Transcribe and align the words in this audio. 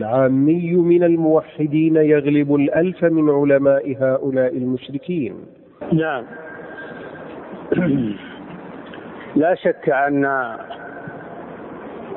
العامي 0.00 0.72
من 0.76 1.02
الموحدين 1.04 1.96
يغلب 1.96 2.54
الألف 2.54 3.04
من 3.04 3.30
علماء 3.30 3.96
هؤلاء 4.00 4.56
المشركين. 4.56 5.34
نعم. 5.92 6.24
لا 9.36 9.54
شك 9.54 9.88
أن 9.90 10.24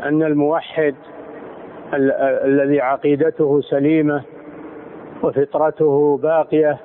أن 0.03 0.23
الموحد 0.23 0.95
ال- 1.93 2.11
الذي 2.45 2.81
عقيدته 2.81 3.61
سليمة 3.61 4.21
وفطرته 5.23 6.17
باقية 6.17 6.77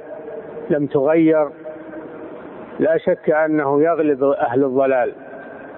لم 0.70 0.86
تغير 0.86 1.48
لا 2.80 2.98
شك 2.98 3.30
أنه 3.30 3.82
يغلب 3.82 4.24
أهل 4.24 4.64
الضلال 4.64 5.12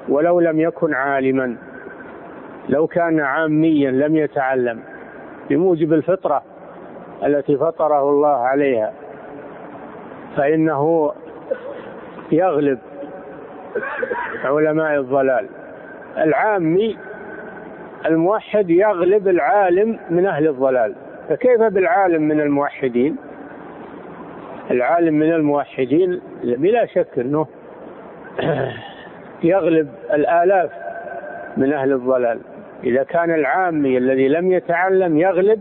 ولو 0.08 0.40
لم 0.40 0.60
يكن 0.60 0.94
عالما 0.94 1.56
لو 2.68 2.86
كان 2.86 3.20
عاميا 3.20 3.90
لم 3.90 4.16
يتعلم. 4.16 4.80
بموجب 5.50 5.92
الفطرة 5.92 6.42
التي 7.24 7.56
فطره 7.56 8.10
الله 8.10 8.36
عليها 8.36 8.92
فإنه 10.36 11.12
يغلب 12.32 12.78
علماء 14.44 15.00
الضلال. 15.00 15.48
العامي 16.16 16.98
الموحد 18.06 18.70
يغلب 18.70 19.28
العالم 19.28 19.98
من 20.10 20.26
أهل 20.26 20.48
الضلال. 20.48 20.94
فكيف 21.28 21.60
بالعالم 21.62 22.22
من 22.22 22.40
الموحدين؟ 22.40 23.16
العالم 24.70 25.14
من 25.14 25.32
الموحدين 25.32 26.20
بلا 26.44 26.86
شك 26.86 27.18
أنه 27.18 27.46
يغلب 29.42 29.88
الآلاف 30.12 30.70
من 31.56 31.72
أهل 31.72 31.92
الضلال. 31.92 32.40
إذا 32.84 33.02
كان 33.02 33.34
العامي 33.34 33.98
الذي 33.98 34.28
لم 34.28 34.52
يتعلم 34.52 35.18
يغلب 35.18 35.60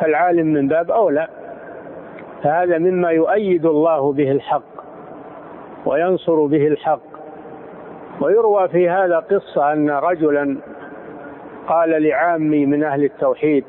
فالعالم 0.00 0.46
من 0.46 0.68
باب 0.68 0.90
أولى. 0.90 1.28
فهذا 2.42 2.78
مما 2.78 3.10
يؤيد 3.10 3.66
الله 3.66 4.12
به 4.12 4.30
الحق 4.30 4.74
وينصر 5.86 6.46
به 6.46 6.66
الحق. 6.66 7.14
ويروى 8.20 8.68
في 8.68 8.88
هذا 8.90 9.18
قصة 9.18 9.72
أن 9.72 9.90
رجلا 9.90 10.56
قال 11.68 12.02
لعامي 12.02 12.66
من 12.66 12.84
أهل 12.84 13.04
التوحيد 13.04 13.64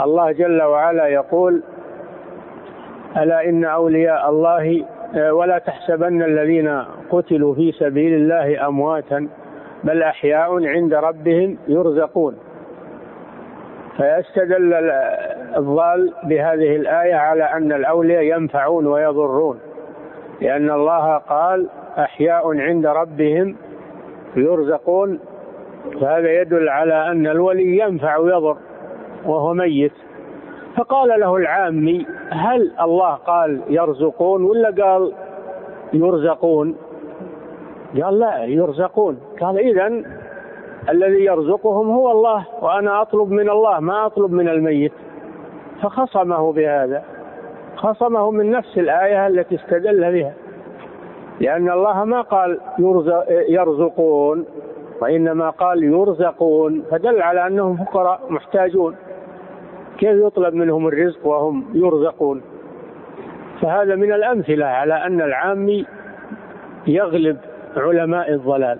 الله 0.00 0.32
جل 0.32 0.62
وعلا 0.62 1.06
يقول 1.06 1.62
ألا 3.16 3.48
إن 3.48 3.64
أولياء 3.64 4.30
الله 4.30 4.84
ولا 5.30 5.58
تحسبن 5.58 6.22
الذين 6.22 6.82
قتلوا 7.10 7.54
في 7.54 7.72
سبيل 7.72 8.14
الله 8.14 8.66
أمواتا 8.68 9.28
بل 9.84 10.02
أحياء 10.02 10.66
عند 10.66 10.94
ربهم 10.94 11.58
يرزقون. 11.68 12.36
فيستدل 13.96 14.74
الضال 15.56 16.12
بهذه 16.24 16.76
الآية 16.76 17.14
على 17.14 17.44
أن 17.44 17.72
الأولياء 17.72 18.22
ينفعون 18.22 18.86
ويضرون 18.86 19.58
لأن 20.40 20.70
الله 20.70 21.16
قال 21.16 21.68
أحياء 21.98 22.60
عند 22.60 22.86
ربهم 22.86 23.56
يرزقون. 24.36 25.20
فهذا 26.00 26.40
يدل 26.40 26.68
على 26.68 27.10
أن 27.10 27.26
الولي 27.26 27.78
ينفع 27.78 28.16
ويضر 28.16 28.56
وهو 29.24 29.54
ميت. 29.54 29.92
فقال 30.76 31.20
له 31.20 31.36
العامي 31.36 32.06
هل 32.30 32.72
الله 32.80 33.14
قال 33.14 33.60
يرزقون 33.68 34.44
ولا 34.44 34.70
قال 34.70 35.12
يرزقون؟ 35.92 36.76
قال 38.02 38.18
لا 38.18 38.44
يرزقون. 38.44 39.18
قال 39.40 39.58
إذا 39.58 40.02
الذي 40.88 41.24
يرزقهم 41.24 41.90
هو 41.90 42.10
الله 42.10 42.46
وأنا 42.60 43.02
أطلب 43.02 43.30
من 43.30 43.50
الله 43.50 43.80
ما 43.80 44.06
أطلب 44.06 44.32
من 44.32 44.48
الميت. 44.48 44.92
فخصمه 45.82 46.52
بهذا. 46.52 47.04
خصمه 47.76 48.30
من 48.30 48.50
نفس 48.50 48.78
الآية 48.78 49.26
التي 49.26 49.54
استدل 49.54 50.12
بها. 50.12 50.34
لأن 51.40 51.70
الله 51.70 52.04
ما 52.04 52.20
قال 52.20 52.60
يرزقون 53.48 54.44
وإنما 55.00 55.50
قال 55.50 55.84
يرزقون. 55.84 56.82
فدل 56.90 57.22
على 57.22 57.46
أنهم 57.46 57.76
فقراء 57.76 58.20
محتاجون. 58.28 58.96
كيف 59.98 60.16
يطلب 60.26 60.54
منهم 60.54 60.88
الرزق 60.88 61.26
وهم 61.26 61.64
يرزقون؟ 61.74 62.42
فهذا 63.60 63.94
من 63.94 64.12
الأمثلة 64.12 64.66
على 64.66 64.94
أن 64.94 65.20
العامي 65.20 65.86
يغلب 66.86 67.36
علماء 67.78 68.32
الضلال. 68.32 68.78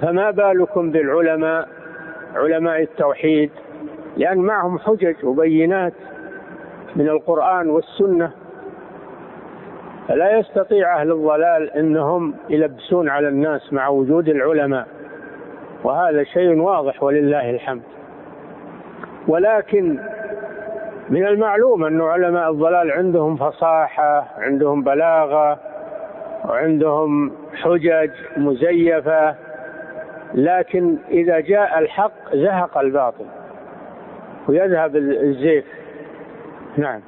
فما 0.00 0.30
بالكم 0.30 0.90
بالعلماء 0.90 1.68
علماء 2.34 2.82
التوحيد؟ 2.82 3.50
لأن 4.16 4.38
معهم 4.38 4.78
حجج 4.78 5.24
وبينات 5.24 5.92
من 6.96 7.08
القرآن 7.08 7.70
والسنة. 7.70 8.30
فلا 10.08 10.38
يستطيع 10.38 11.00
أهل 11.00 11.12
الضلال 11.12 11.70
أنهم 11.70 12.34
يلبسون 12.50 13.08
على 13.08 13.28
الناس 13.28 13.72
مع 13.72 13.88
وجود 13.88 14.28
العلماء. 14.28 14.86
وهذا 15.84 16.24
شيء 16.24 16.60
واضح 16.60 17.02
ولله 17.02 17.50
الحمد. 17.50 17.82
ولكن 19.28 19.98
من 21.10 21.26
المعلوم 21.26 21.84
أن 21.84 22.00
علماء 22.00 22.50
الضلال 22.50 22.92
عندهم 22.92 23.36
فصاحة 23.36 24.28
عندهم 24.38 24.82
بلاغة 24.82 25.71
وعندهم 26.44 27.32
حجج 27.54 28.10
مزيفة 28.36 29.34
لكن 30.34 30.96
إذا 31.10 31.40
جاء 31.40 31.78
الحق 31.78 32.34
زهق 32.34 32.78
الباطل 32.78 33.26
ويذهب 34.48 34.96
الزيف. 34.96 35.64
نعم. 36.76 37.00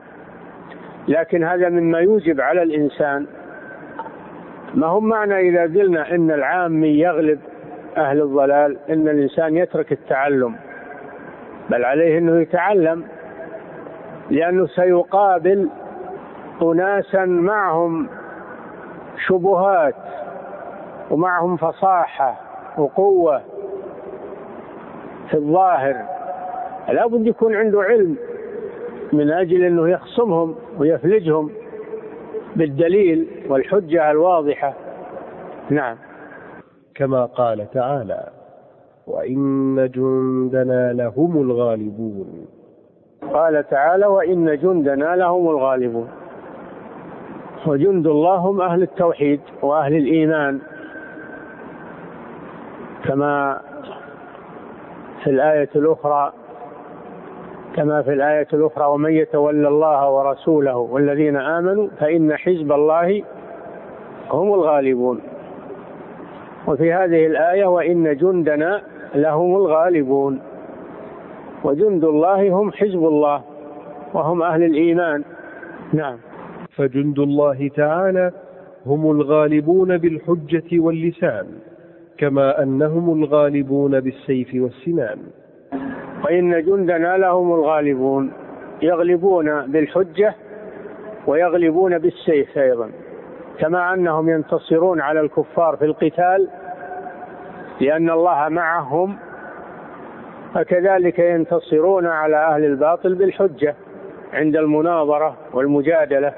لكن 1.08 1.44
هذا 1.44 1.68
مما 1.68 1.98
يوجب 1.98 2.40
على 2.40 2.62
الإنسان. 2.62 3.26
ما 4.74 4.86
هم 4.86 5.08
معنى 5.08 5.40
إذا 5.40 5.62
قلنا 5.62 6.14
إن 6.14 6.30
العامي 6.30 6.98
يغلب 6.98 7.40
أهل 7.96 8.22
الضلال 8.22 8.78
إن 8.90 9.08
الإنسان 9.08 9.56
يترك 9.56 9.92
التعلم 9.92 10.54
بل 11.70 11.84
عليه 11.84 12.18
أنه 12.18 12.40
يتعلم 12.40 13.04
لأنه 14.30 14.66
سيقابل 14.66 15.68
أناسا 16.62 17.24
معهم 17.24 18.08
شبهات 19.18 19.94
ومعهم 21.10 21.56
فصاحة 21.56 22.40
وقوة 22.78 23.40
في 25.30 25.34
الظاهر. 25.34 25.96
لابد 26.88 27.26
يكون 27.26 27.54
عنده 27.54 27.82
علم 27.82 28.16
من 29.12 29.30
أجل 29.30 29.64
أنه 29.64 29.88
يخصمهم 29.88 30.54
ويفلجهم 30.78 31.50
بالدليل 32.56 33.28
والحجة 33.48 34.10
الواضحة. 34.10 34.74
نعم. 35.70 35.96
كما 36.94 37.24
قال 37.24 37.70
تعالى 37.70 38.28
وإن 39.06 39.76
جندنا 39.94 40.92
لهم 40.92 41.42
الغالبون. 41.42 42.46
قال 43.32 43.68
تعالى 43.68 44.06
وإن 44.06 44.58
جندنا 44.58 45.16
لهم 45.16 45.48
الغالبون. 45.48 46.08
وجند 47.66 48.06
الله 48.06 48.36
هم 48.36 48.60
أهل 48.60 48.82
التوحيد 48.82 49.40
وأهل 49.62 49.96
الإيمان. 49.96 50.60
كما 53.04 53.60
في 55.24 55.30
الآية 55.30 55.68
الأخرى 55.76 56.32
كما 57.76 58.02
في 58.02 58.12
الآية 58.12 58.46
الأخرى 58.52 58.86
ومن 58.86 59.12
يتولى 59.12 59.68
الله 59.68 60.10
ورسوله 60.10 60.76
والذين 60.76 61.36
آمنوا 61.36 61.88
فإن 62.00 62.36
حزب 62.36 62.72
الله 62.72 63.22
هم 64.30 64.54
الغالبون. 64.54 65.20
وفي 66.66 66.92
هذه 66.92 67.26
الآية 67.26 67.64
وإن 67.66 68.16
جندنا 68.16 68.82
لهم 69.14 69.56
الغالبون. 69.56 70.40
وجند 71.64 72.04
الله 72.04 72.50
هم 72.50 72.72
حزب 72.72 73.06
الله 73.06 73.42
وهم 74.14 74.42
أهل 74.42 74.62
الإيمان. 74.62 75.24
نعم. 75.92 76.18
فجند 76.76 77.18
الله 77.18 77.68
تعالى 77.68 78.32
هم 78.86 79.10
الغالبون 79.10 79.98
بالحجة 79.98 80.78
واللسان 80.78 81.46
كما 82.18 82.62
أنهم 82.62 83.22
الغالبون 83.22 84.00
بالسيف 84.00 84.50
والسنان. 84.54 85.18
وإن 86.24 86.62
جندنا 86.64 87.16
لهم 87.16 87.52
الغالبون 87.52 88.32
يغلبون 88.82 89.66
بالحجة 89.66 90.34
ويغلبون 91.26 91.98
بالسيف 91.98 92.58
أيضا 92.58 92.90
كما 93.58 93.94
أنهم 93.94 94.28
ينتصرون 94.28 95.00
على 95.00 95.20
الكفار 95.20 95.76
في 95.76 95.84
القتال 95.84 96.48
لأن 97.80 98.10
الله 98.10 98.48
معهم 98.48 99.16
فكذلك 100.54 101.18
ينتصرون 101.18 102.06
على 102.06 102.36
أهل 102.36 102.64
الباطل 102.64 103.14
بالحجة 103.14 103.74
عند 104.32 104.56
المناظرة 104.56 105.36
والمجادلة. 105.52 106.32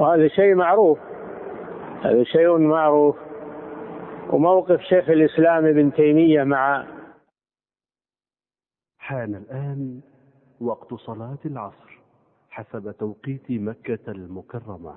وهذا 0.00 0.28
شيء 0.28 0.54
معروف. 0.54 0.98
هذا 2.02 2.24
شيء 2.24 2.58
معروف. 2.58 3.16
وموقف 4.30 4.80
شيخ 4.80 5.10
الإسلام 5.10 5.66
ابن 5.66 5.92
تيمية 5.92 6.44
مع 6.44 6.86
حان 8.98 9.34
الآن 9.34 10.00
وقت 10.60 10.94
صلاة 10.94 11.38
العصر 11.46 11.98
حسب 12.50 12.94
توقيت 12.98 13.50
مكة 13.50 13.98
المكرمة. 14.08 14.96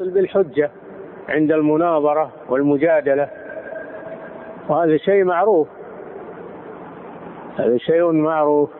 بالحجة 0.00 0.70
عند 1.28 1.52
المناظرة 1.52 2.32
والمجادلة. 2.48 3.30
وهذا 4.68 4.96
شيء 4.96 5.24
معروف. 5.24 5.68
هذا 7.56 7.78
شيء 7.78 8.12
معروف. 8.12 8.70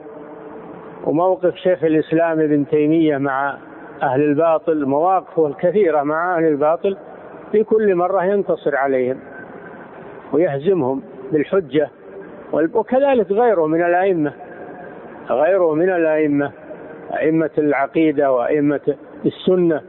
وموقف 1.05 1.55
شيخ 1.55 1.85
الإسلام 1.85 2.41
ابن 2.41 2.67
تيمية 2.67 3.19
مع 3.19 3.59
أهل 4.03 4.23
الباطل 4.23 4.87
مواقفه 4.87 5.47
الكثيرة 5.47 6.03
مع 6.03 6.37
أهل 6.37 6.45
الباطل 6.45 6.97
في 7.53 7.65
كل 7.65 7.95
مرة 7.95 8.25
ينتصر 8.25 8.77
عليهم 8.77 9.19
ويهزمهم 10.33 11.03
بالحجة 11.33 11.89
وكذلك 12.53 13.33
غيره 13.33 13.67
من 13.67 13.83
الأئمة 13.83 14.33
غيره 15.31 15.75
من 15.75 15.91
الأئمة 15.91 16.53
أئمة 17.13 17.51
العقيدة 17.59 18.33
وأئمة 18.33 18.97
السنة. 19.27 19.81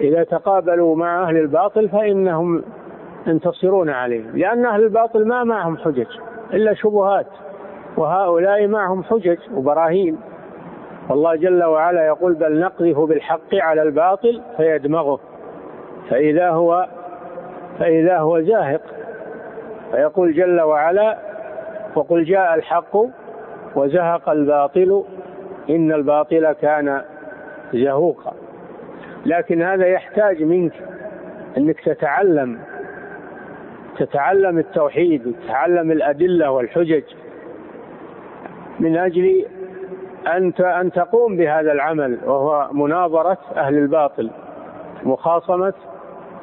إذا 0.00 0.22
تقابلوا 0.22 0.96
مع 0.96 1.28
أهل 1.28 1.36
الباطل 1.36 1.88
فإنهم 1.88 2.62
ينتصرون 3.26 3.90
عليهم 3.90 4.36
لأن 4.36 4.66
أهل 4.66 4.82
الباطل 4.82 5.28
ما 5.28 5.44
معهم 5.44 5.76
حجج 5.76 6.06
إلا 6.52 6.74
شبهات 6.74 7.26
وهؤلاء 7.96 8.66
معهم 8.66 9.02
حجج 9.02 9.38
وبراهين. 9.54 10.18
والله 11.10 11.36
جل 11.36 11.64
وعلا 11.64 12.06
يقول 12.06 12.34
بل 12.34 12.60
نقذف 12.60 12.98
بالحق 12.98 13.54
على 13.54 13.82
الباطل 13.82 14.42
فيدمغه. 14.56 15.20
فإذا 16.10 16.50
هو 16.50 16.88
فإذا 17.78 18.18
هو 18.18 18.40
زاهق. 18.40 18.80
فيقول 19.90 20.34
جل 20.34 20.60
وعلا 20.60 21.18
وقل 21.94 22.24
جاء 22.24 22.54
الحق 22.54 22.96
وزهق 23.74 24.28
الباطل 24.28 25.04
إن 25.70 25.92
الباطل 25.92 26.52
كان 26.52 27.02
زهوقا. 27.74 28.34
لكن 29.26 29.62
هذا 29.62 29.86
يحتاج 29.86 30.42
منك 30.42 30.72
أنك 31.56 31.80
تتعلم 31.80 32.58
تتعلم 33.98 34.58
التوحيد 34.58 35.26
وتتعلم 35.26 35.90
الأدلة 35.90 36.50
والحجج. 36.50 37.02
من 38.80 38.96
أجل 38.96 39.46
أن 40.26 40.52
أن 40.60 40.92
تقوم 40.92 41.36
بهذا 41.36 41.72
العمل 41.72 42.18
وهو 42.24 42.68
مناظرة 42.72 43.38
أهل 43.56 43.74
الباطل 43.74 44.30
مخاصمة 45.02 45.74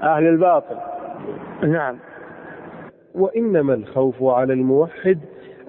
أهل 0.03 0.27
الباطل. 0.27 0.75
نعم. 1.63 1.97
وإنما 3.15 3.73
الخوف 3.73 4.23
على 4.23 4.53
الموحد 4.53 5.19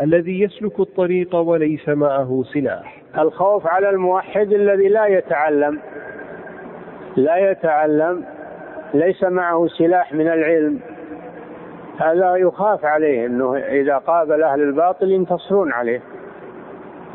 الذي 0.01 0.41
يسلك 0.41 0.81
الطريق 0.81 1.35
وليس 1.37 1.89
معه 1.89 2.43
سلاح. 2.53 3.03
الخوف 3.19 3.67
على 3.67 3.91
الموحد 3.91 4.53
الذي 4.53 4.89
لا 4.89 5.07
يتعلم 5.07 5.81
لا 7.17 7.51
يتعلم 7.51 8.25
ليس 8.95 9.23
معه 9.23 9.67
سلاح 9.67 10.13
من 10.13 10.29
العلم. 10.29 10.81
هذا 11.99 12.37
يخاف 12.37 12.85
عليه 12.85 13.27
إنه 13.27 13.57
إذا 13.57 13.99
قابل 13.99 14.43
أهل 14.43 14.63
الباطل 14.63 15.11
ينتصرون 15.11 15.73
عليه. 15.73 16.03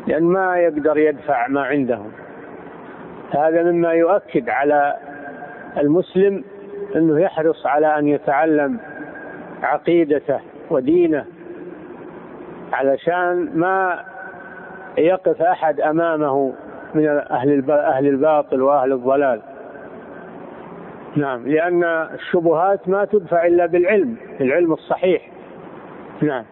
لأن 0.06 0.22
ما 0.22 0.56
يقدر 0.56 0.98
يدفع 0.98 1.48
ما 1.48 1.62
عندهم. 1.62 2.12
هذا 3.30 3.62
مما 3.62 3.92
يؤكد 3.92 4.48
على 4.48 4.96
المسلم 5.78 6.44
أنه 6.96 7.20
يحرص 7.20 7.66
على 7.66 7.98
أن 7.98 8.08
يتعلم 8.08 8.78
عقيدته 9.62 10.40
ودينه 10.70 11.24
علشان 12.72 13.50
ما 13.54 14.04
يقف 14.98 15.42
أحد 15.42 15.80
أمامه 15.80 16.52
من 16.94 17.08
أهل 17.08 17.70
أهل 17.70 18.06
الباطل 18.06 18.62
وأهل 18.62 18.92
الضلال. 18.92 19.42
نعم 21.16 21.48
لأن 21.48 21.84
الشبهات 21.84 22.88
ما 22.88 23.04
تدفع 23.04 23.46
إلا 23.46 23.66
بالعلم 23.66 24.16
العلم 24.40 24.72
الصحيح. 24.72 25.30
نعم. 26.22 26.44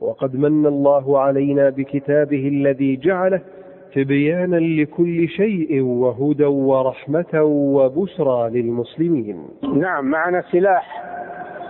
وقد 0.00 0.36
من 0.36 0.66
الله 0.66 1.18
علينا 1.18 1.70
بكتابه 1.70 2.48
الذي 2.48 2.96
جعله 2.96 3.40
تبيانا 3.94 4.56
لكل 4.56 5.28
شيء 5.28 5.82
وهدى 5.82 6.44
ورحمة 6.44 7.42
وبشرى 7.42 8.50
للمسلمين. 8.50 9.48
نعم 9.74 10.04
معنا 10.04 10.42
سلاح 10.52 11.04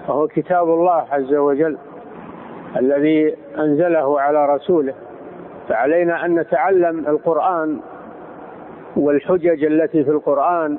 وهو 0.09 0.29
كتاب 0.29 0.69
الله 0.69 1.05
عز 1.11 1.35
وجل 1.35 1.79
الذي 2.77 3.35
أنزله 3.59 4.21
على 4.21 4.55
رسوله. 4.55 4.95
فعلينا 5.69 6.25
أن 6.25 6.35
نتعلم 6.35 6.99
القرآن 7.09 7.81
والحجج 8.97 9.65
التي 9.65 10.05
في 10.05 10.11
القرآن 10.11 10.79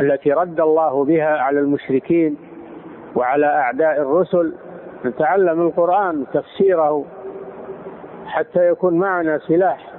التي 0.00 0.32
رد 0.32 0.60
الله 0.60 1.04
بها 1.04 1.38
على 1.38 1.60
المشركين 1.60 2.36
وعلى 3.16 3.46
أعداء 3.46 4.00
الرسل 4.02 4.54
نتعلم 5.04 5.66
القرآن 5.66 6.24
تفسيره 6.32 7.04
حتى 8.26 8.68
يكون 8.68 8.94
معنا 8.94 9.38
سلاح 9.38 9.90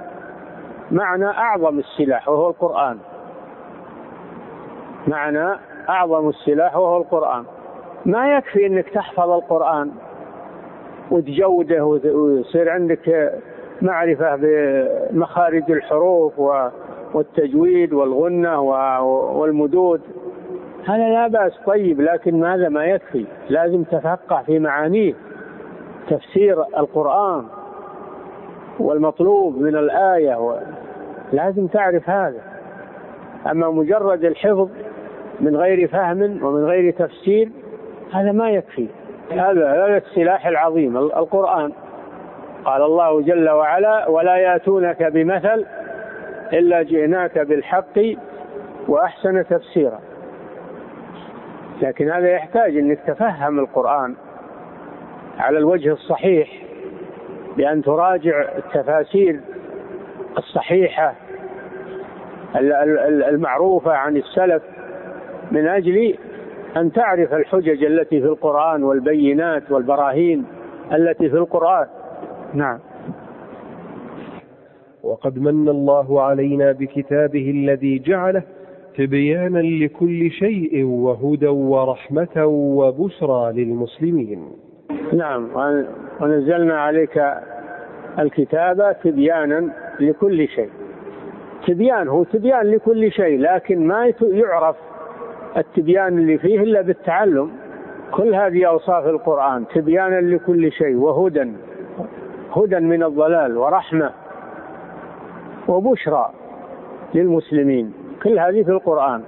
معنا 0.90 1.38
أعظم 1.38 1.78
السلاح 1.78 2.28
وهو 2.28 2.50
القرآن. 2.50 2.98
معنا 5.06 5.58
أعظم 5.88 6.28
السلاح 6.28 6.76
وهو 6.76 6.96
القرآن. 6.96 7.44
ما 8.06 8.36
يكفي 8.36 8.66
أنك 8.66 8.88
تحفظ 8.88 9.30
القرآن 9.30 9.90
وتجوده 11.10 11.84
ويصير 11.84 12.70
عندك 12.70 13.32
معرفة 13.82 14.36
بمخارج 14.36 15.70
الحروف 15.70 16.38
والتجويد 17.14 17.92
والغنة 17.92 18.60
والمدود. 19.36 20.00
هذا 20.88 21.08
لا 21.08 21.26
بأس. 21.26 21.52
طيب 21.66 22.00
لكن 22.00 22.44
هذا 22.44 22.68
ما 22.68 22.84
يكفي. 22.84 23.24
لازم 23.48 23.82
تفقه 23.82 24.42
في 24.46 24.58
معانيه. 24.58 25.14
تفسير 26.08 26.60
القرآن 26.62 27.44
والمطلوب 28.78 29.60
من 29.60 29.76
الآية 29.76 30.60
لازم 31.32 31.66
تعرف 31.66 32.10
هذا. 32.10 32.40
أما 33.50 33.70
مجرد 33.70 34.24
الحفظ 34.24 34.68
من 35.40 35.56
غير 35.56 35.88
فهم 35.88 36.44
ومن 36.44 36.64
غير 36.64 36.92
تفسير 36.92 37.50
هذا 38.12 38.32
ما 38.32 38.50
يكفي. 38.50 38.88
هذا 39.32 39.70
هذا 39.70 39.96
السلاح 39.96 40.46
العظيم 40.46 40.96
القرآن. 40.96 41.72
قال 42.64 42.82
الله 42.82 43.20
جل 43.20 43.50
وعلا 43.50 44.08
ولا 44.08 44.36
يأتونك 44.36 45.02
بمثل 45.02 45.66
إلا 46.52 46.82
جئناك 46.82 47.38
بالحق 47.38 47.98
وأحسن 48.88 49.44
تفسيرا. 49.46 50.09
لكن 51.82 52.10
هذا 52.10 52.28
يحتاج 52.28 52.76
أنك 52.76 52.98
تفهم 53.06 53.58
القرآن 53.58 54.14
على 55.38 55.58
الوجه 55.58 55.92
الصحيح 55.92 56.62
بأن 57.56 57.82
تراجع 57.82 58.44
التفاسير 58.58 59.40
الصحيحة 60.38 61.14
المعروفة 63.28 63.92
عن 63.92 64.16
السلف 64.16 64.62
من 65.52 65.66
أجل 65.66 66.14
أن 66.76 66.92
تعرف 66.92 67.34
الحجج 67.34 67.84
التي 67.84 68.20
في 68.20 68.26
القرآن 68.26 68.82
والبينات 68.82 69.70
والبراهين 69.70 70.44
التي 70.92 71.30
في 71.30 71.36
القرآن. 71.36 71.86
نعم. 72.54 72.78
وقد 75.02 75.38
من 75.38 75.68
الله 75.68 76.22
علينا 76.22 76.72
بكتابه 76.72 77.50
الذي 77.50 77.98
جعله 77.98 78.42
تبيانا 78.96 79.58
لكل 79.58 80.30
شيء 80.30 80.84
وهدى 80.84 81.46
ورحمة 81.46 82.46
وبشرى 82.46 83.52
للمسلمين. 83.52 84.48
نعم 85.12 85.48
ونزلنا 86.20 86.80
عليك 86.80 87.24
الكتاب 88.18 88.96
تبيانا 89.04 89.68
لكل 90.00 90.48
شيء. 90.48 90.70
تبيان 91.66 92.08
هو 92.08 92.22
تبيان 92.22 92.66
لكل 92.66 93.12
شيء 93.12 93.40
لكن 93.40 93.86
ما 93.86 94.12
يعرف 94.22 94.76
التبيان 95.56 96.18
اللي 96.18 96.38
فيه 96.38 96.60
إلا 96.60 96.80
بالتعلم. 96.80 97.50
كل 98.10 98.34
هذه 98.34 98.64
أوصاف 98.64 99.06
القرآن 99.06 99.64
تبيانا 99.74 100.20
لكل 100.20 100.72
شيء 100.72 100.96
وهدى 100.96 101.52
هدى 102.56 102.80
من 102.80 103.02
الضلال 103.02 103.56
ورحمة 103.56 104.10
وبشرى 105.68 106.30
للمسلمين. 107.14 107.92
كل 108.22 108.38
هذه 108.38 108.62
في 108.62 108.70
القرآن. 108.70 109.22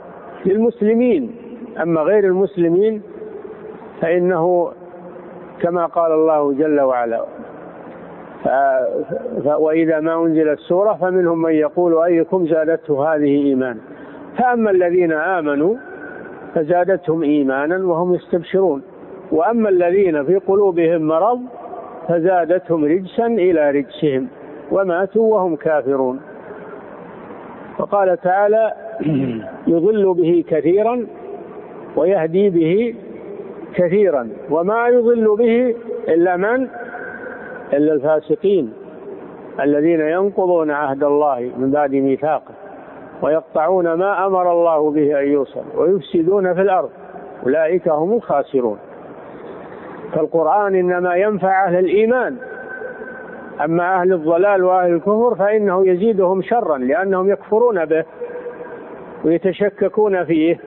للمسلمين. 0.46 1.36
أما 1.82 2.00
غير 2.00 2.24
المسلمين 2.24 3.02
فإنه 4.00 4.72
كما 5.60 5.86
قال 5.86 6.12
الله 6.12 6.52
جل 6.52 6.80
وعلا. 6.80 7.24
وإذا 9.44 10.00
ما 10.00 10.14
أنزلت 10.22 10.58
سورة 10.58 10.92
فمنهم 11.00 11.42
من 11.42 11.52
يقول 11.52 12.02
أيكم 12.02 12.46
زادته 12.46 13.14
هذه 13.14 13.44
إيمان 13.46 13.78
فأما 14.38 14.70
الذين 14.70 15.12
آمنوا 15.12 15.76
فزادتهم 16.54 17.22
إيمانا 17.22 17.86
وهم 17.86 18.14
يستبشرون. 18.14 18.82
وأما 19.32 19.68
الذين 19.68 20.24
في 20.24 20.36
قلوبهم 20.36 21.02
مرض 21.02 21.40
فزادتهم 22.08 22.84
رجسا 22.84 23.26
إلى 23.26 23.70
رجسهم. 23.70 24.28
وماتوا 24.70 25.34
وهم 25.34 25.56
كافرون. 25.56 26.20
وقال 27.78 28.20
تعالى 28.20 28.72
يضل 29.66 30.14
به 30.14 30.44
كثيرا 30.48 31.06
ويهدي 31.96 32.50
به 32.50 32.94
كثيرا. 33.74 34.28
وما 34.50 34.88
يضل 34.88 35.36
به 35.36 35.74
إلا 36.08 36.36
من؟ 36.36 36.68
إلا 37.72 37.92
الفاسقين 37.92 38.72
الذين 39.60 40.00
ينقضون 40.00 40.70
عهد 40.70 41.04
الله 41.04 41.50
من 41.58 41.70
بعد 41.70 41.92
ميثاقه 41.94 42.54
ويقطعون 43.22 43.92
ما 43.92 44.26
أمر 44.26 44.52
الله 44.52 44.90
به 44.90 45.20
أن 45.20 45.26
يوصل 45.28 45.62
ويفسدون 45.76 46.54
في 46.54 46.60
الأرض. 46.60 46.90
أولئك 47.46 47.88
هم 47.88 48.12
الخاسرون. 48.12 48.78
فالقرآن 50.12 50.74
إنما 50.74 51.14
ينفع 51.16 51.66
أهل 51.66 51.78
الإيمان 51.78 52.36
أما 53.64 54.00
أهل 54.00 54.12
الضلال 54.12 54.64
وأهل 54.64 54.92
الكفر 54.92 55.34
فإنه 55.34 55.86
يزيدهم 55.86 56.42
شرا 56.42 56.78
لأنهم 56.78 57.30
يكفرون 57.30 57.84
به. 57.84 58.04
ويتشككون 59.24 60.24
فيه 60.24 60.58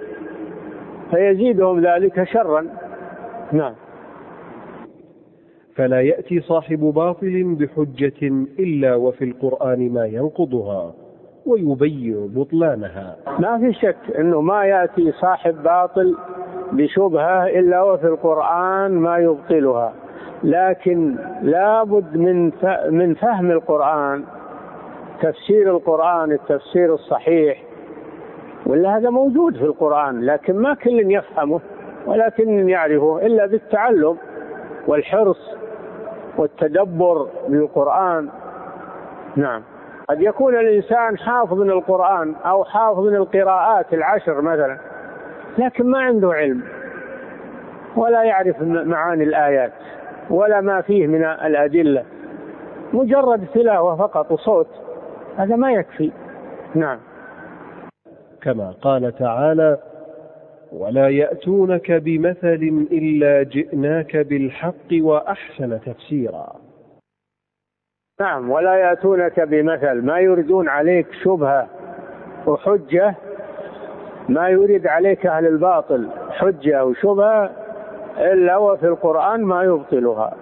فيزيدهم 1.12 1.86
ذلك 1.86 2.24
شرا. 2.24 2.68
نعم. 3.52 3.74
فلا 5.76 6.02
يأتي 6.02 6.40
صاحب 6.40 6.80
باطل 6.80 7.56
بحجة 7.60 8.28
إلا 8.60 8.96
وفي 8.96 9.24
القرآن 9.24 9.94
ما 9.94 10.06
ينقضها 10.06 10.94
ويبين 11.46 12.28
بطلانها. 12.28 13.16
ما 13.40 13.60
في 13.60 13.74
شك 13.74 14.16
أنه 14.20 14.42
ما 14.42 14.66
يأتي 14.66 15.12
صاحب 15.12 15.64
باطل 15.64 16.16
بشبهة 16.72 17.48
إلا 17.48 17.82
وفي 17.82 18.08
القرآن 18.08 18.92
ما 18.92 19.18
يبطلها. 19.18 19.94
لكن 20.44 21.16
لابد 21.42 22.18
من 22.18 22.52
من 22.90 23.14
فهم 23.14 23.52
القرآن 23.52 24.24
تفسير 25.22 25.72
القرآن 25.72 26.32
التفسير 26.32 26.94
الصحيح 26.94 27.64
ولا 28.66 28.98
هذا 28.98 29.10
موجود 29.10 29.58
في 29.58 29.64
القرآن 29.64 30.22
لكن 30.22 30.56
ما 30.56 30.74
كل 30.74 31.12
يفهمه 31.12 31.60
ولكن 32.06 32.70
يعرفه 32.70 33.26
إلا 33.26 33.46
بالتعلم 33.46 34.18
والحرص 34.88 35.56
والتدبر 36.38 37.28
للقرآن 37.50 38.30
نعم. 39.36 39.62
قد 40.10 40.22
يكون 40.22 40.56
الإنسان 40.56 41.18
حافظ 41.18 41.62
من 41.62 41.72
القرآن 41.72 42.36
أو 42.46 42.64
حافظ 42.64 43.00
من 43.00 43.16
القراءات 43.16 43.94
العشر 43.94 44.42
مثلا 44.42 44.78
لكن 45.58 45.86
ما 45.86 46.00
عنده 46.00 46.34
علم 46.34 46.64
ولا 47.96 48.24
يعرف 48.24 48.62
معاني 48.62 49.24
الآيات 49.24 49.74
ولا 50.30 50.62
ما 50.62 50.82
فيه 50.82 51.08
من 51.08 51.24
الأدلة 51.24 52.04
مجرد 52.94 53.48
تلاوة 53.54 53.96
فقط 53.96 54.32
وصوت 54.32 54.68
هذا 55.38 55.56
ما 55.56 55.72
يكفي. 55.72 56.12
نعم. 56.76 56.98
كما 58.46 58.74
قال 58.82 59.16
تعالى 59.16 59.78
ولا 60.72 61.10
يأتونك 61.10 61.92
بمثل 61.92 62.88
إلا 62.92 63.44
جئناك 63.44 64.18
بالحق 64.18 64.92
وأحسن 65.02 65.80
تفسيرا. 65.82 66.56
نعم 68.20 68.52
ولا 68.52 68.76
يأتونك 68.76 69.40
بمثل 69.40 70.02
ما 70.02 70.20
يردون 70.20 70.70
عليك 70.70 71.08
شبهة 71.24 71.68
وحجة 72.48 73.16
ما 74.30 74.50
يريد 74.50 74.88
عليك 74.88 75.26
أهل 75.26 75.48
الباطل 75.48 76.10
حجة 76.30 76.86
وشبهة 76.86 77.52
إلا 78.18 78.58
وفي 78.58 78.88
القرآن 78.88 79.42
ما 79.42 79.64
يبطلها. 79.64 80.34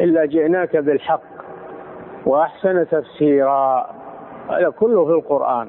إلا 0.00 0.24
جئناك 0.24 0.76
بالحق 0.76 1.22
وأحسن 2.26 2.88
تفسيرا. 2.88 3.86
هذا 4.50 4.70
كله 4.70 5.04
في 5.04 5.12
القرآن. 5.12 5.68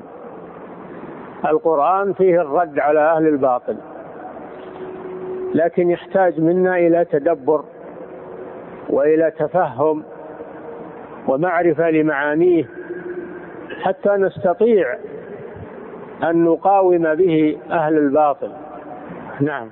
القرآن 1.45 2.13
فيه 2.13 2.41
الرد 2.41 2.79
على 2.79 2.99
أهل 2.99 3.27
الباطل. 3.27 3.77
لكن 5.53 5.89
يحتاج 5.89 6.39
منا 6.39 6.77
إلى 6.77 7.05
تدبر 7.05 7.63
وإلى 8.89 9.31
تفهم 9.31 10.03
ومعرفة 11.27 11.89
لمعانيه 11.89 12.69
حتى 13.81 14.09
نستطيع 14.09 14.97
أن 16.23 16.43
نقاوم 16.43 17.15
به 17.15 17.57
أهل 17.71 17.97
الباطل. 17.97 18.51
نعم. 19.41 19.69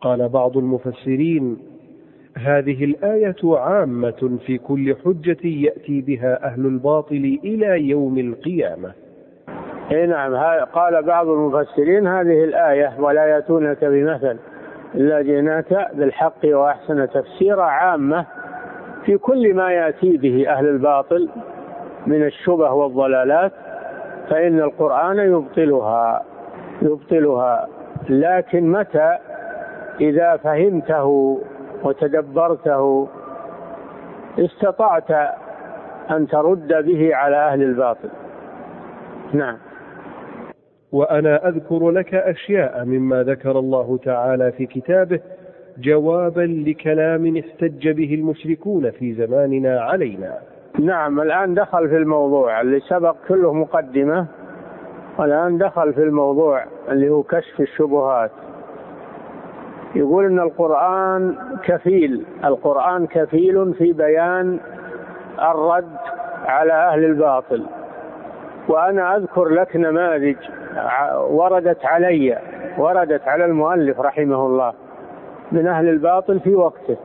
قال 0.00 0.28
بعض 0.28 0.56
المفسرين 0.56 1.58
هذه 2.36 2.84
الآية 2.84 3.36
عامة 3.44 4.38
في 4.46 4.58
كل 4.58 4.96
حجة 5.04 5.46
يأتي 5.46 6.00
بها 6.00 6.44
أهل 6.44 6.66
الباطل 6.66 7.38
إلى 7.44 7.88
يوم 7.88 8.18
القيامة. 8.18 8.92
اي 9.92 10.06
نعم 10.06 10.36
قال 10.72 11.02
بعض 11.02 11.28
المفسرين 11.28 12.06
هذه 12.06 12.44
الآية 12.44 12.92
ولا 12.98 13.26
يأتونك 13.26 13.84
بمثل 13.84 14.38
إلا 14.94 15.22
جئناك 15.22 15.88
بالحق 15.94 16.44
وأحسن 16.44 17.08
تفسيرا 17.08 17.62
عامة 17.62 18.26
في 19.04 19.18
كل 19.18 19.54
ما 19.54 19.72
يأتي 19.72 20.16
به 20.16 20.48
أهل 20.48 20.68
الباطل 20.68 21.28
من 22.06 22.26
الشبه 22.26 22.72
والضلالات 22.72 23.52
فإن 24.30 24.60
القرآن 24.60 25.18
يبطلها 25.18 26.22
يبطلها 26.82 27.68
لكن 28.08 28.72
متى؟ 28.72 29.18
إذا 30.00 30.36
فهمته 30.36 31.40
وتدبرته 31.82 33.08
استطعت 34.38 35.10
أن 36.10 36.26
ترد 36.26 36.84
به 36.86 37.14
على 37.14 37.36
أهل 37.36 37.62
الباطل. 37.62 38.08
نعم. 39.32 39.56
وأنا 40.96 41.48
أذكر 41.48 41.90
لك 41.90 42.14
أشياء 42.14 42.84
مما 42.84 43.22
ذكر 43.22 43.58
الله 43.58 43.98
تعالى 44.04 44.52
في 44.52 44.66
كتابه 44.66 45.20
جوابا 45.78 46.40
لكلام 46.40 47.36
احتج 47.36 47.88
به 47.88 48.14
المشركون 48.14 48.90
في 48.90 49.14
زماننا 49.14 49.80
علينا. 49.80 50.38
نعم 50.78 51.20
الآن 51.20 51.54
دخل 51.54 51.88
في 51.88 51.96
الموضوع 51.96 52.60
اللي 52.60 52.80
سبق 52.80 53.16
كله 53.28 53.52
مقدمة. 53.52 54.26
والآن 55.18 55.58
دخل 55.58 55.92
في 55.92 56.02
الموضوع 56.02 56.64
اللي 56.88 57.08
هو 57.10 57.22
كشف 57.22 57.60
الشبهات. 57.60 58.30
يقول 59.94 60.24
إن 60.24 60.40
القرآن 60.40 61.34
كفيل 61.64 62.24
القرآن 62.44 63.06
كفيل 63.06 63.74
في 63.74 63.92
بيان 63.92 64.58
الرد 65.38 65.96
على 66.44 66.72
أهل 66.72 67.04
الباطل. 67.04 67.66
وأنا 68.68 69.16
أذكر 69.16 69.48
لك 69.48 69.76
نماذج 69.76 70.36
وردت 71.30 71.84
علي 71.84 72.38
وردت 72.78 73.28
على 73.28 73.44
المؤلف 73.44 74.00
رحمه 74.00 74.46
الله 74.46 74.72
من 75.52 75.66
أهل 75.66 75.88
الباطل 75.88 76.40
في 76.40 76.54
وقته 76.54 76.96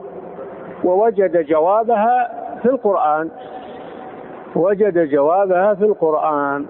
ووجد 0.83 1.45
جوابها 1.45 2.31
في 2.61 2.65
القرآن 2.69 3.29
وجد 4.55 5.09
جوابها 5.09 5.73
في 5.73 5.85
القرآن 5.85 6.65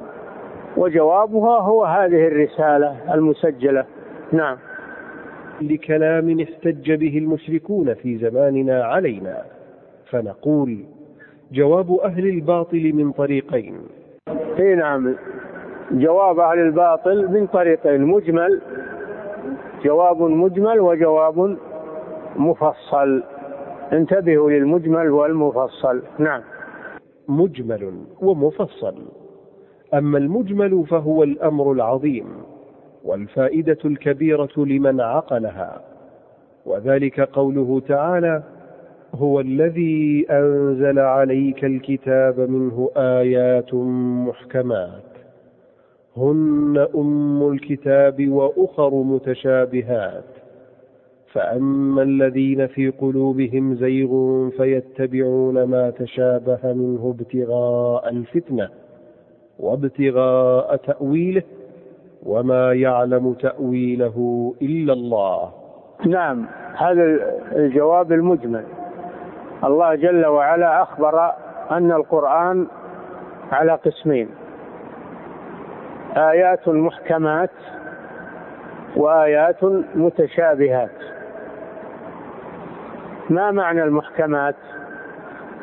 وجوابها 0.78 1.60
هو 1.60 1.86
هذه 1.86 2.28
الرسالة 2.28 3.14
المسجلة. 3.14 3.86
نعم. 4.32 4.58
لكلام 5.62 6.40
احتج 6.40 6.92
به 6.92 7.18
المشركون 7.18 7.94
في 7.94 8.18
زماننا 8.18 8.84
علينا 8.84 9.44
فنقول 10.10 10.86
جواب 11.52 11.92
أهل 11.92 12.28
الباطل 12.28 12.94
من 12.94 13.12
طريقين. 13.12 13.80
اي 14.60 14.76
نعم. 14.76 15.16
جواب 15.92 16.40
أهل 16.40 16.60
الباطل 16.60 17.32
من 17.32 17.48
طريقين 17.48 18.02
مجمل 18.02 18.62
جواب 19.84 20.22
مجمل 20.22 20.80
وجواب 20.80 21.58
مفصل. 22.36 23.24
انتبهوا 23.94 24.52
للمجمل 24.52 25.10
والمفصل. 25.10 26.02
نعم. 26.20 26.42
مجمل 27.28 27.94
ومفصل. 28.22 28.96
أما 29.94 30.18
المجمل 30.18 30.86
فهو 30.90 31.24
الأمر 31.24 31.72
العظيم 31.72 32.28
والفائدة 33.04 33.78
الكبيرة 33.86 34.50
لمن 34.58 35.02
عقلها. 35.02 35.82
وذلك 36.66 37.20
قوله 37.20 37.82
تعالى 37.88 38.44
هو 39.16 39.40
الذي 39.40 40.26
أنزل 40.30 41.00
عليك 41.00 41.66
الكتاب 41.66 42.40
منه 42.40 42.90
آيات 42.98 43.74
محكمات. 44.28 45.11
هن 46.18 46.88
أم 46.96 47.52
الكتاب 47.52 48.30
وأخر 48.30 48.96
متشابهات. 48.96 50.24
فأما 51.34 52.02
الذين 52.02 52.68
في 52.68 52.90
قلوبهم 52.90 53.76
زيغ 53.76 54.50
فيتبعون 54.50 55.64
ما 55.64 55.90
تشابه 55.90 56.60
منه 56.64 57.16
ابتغاء 57.20 58.10
الفتنة 58.10 58.70
وابتغاء 59.60 60.76
تأويله 60.76 61.44
وما 62.26 62.74
يعلم 62.74 63.34
تأويله 63.34 64.54
إلا 64.62 64.94
الله. 64.94 65.52
نعم 66.06 66.46
هذا 66.76 67.04
الجواب 67.56 68.12
المجمل. 68.12 68.64
الله 69.64 69.96
جل 69.96 70.26
وعلا 70.26 70.82
أخبر 70.82 71.32
أن 71.72 71.92
القرآن 71.92 72.68
على 73.52 73.72
قسمين. 73.76 74.28
آيات 76.18 76.68
محكمات 76.68 77.50
وآيات 78.96 79.64
متشابهات. 79.96 80.90
ما 83.30 83.52
معنى 83.52 83.84
المحكمات؟ 83.84 84.56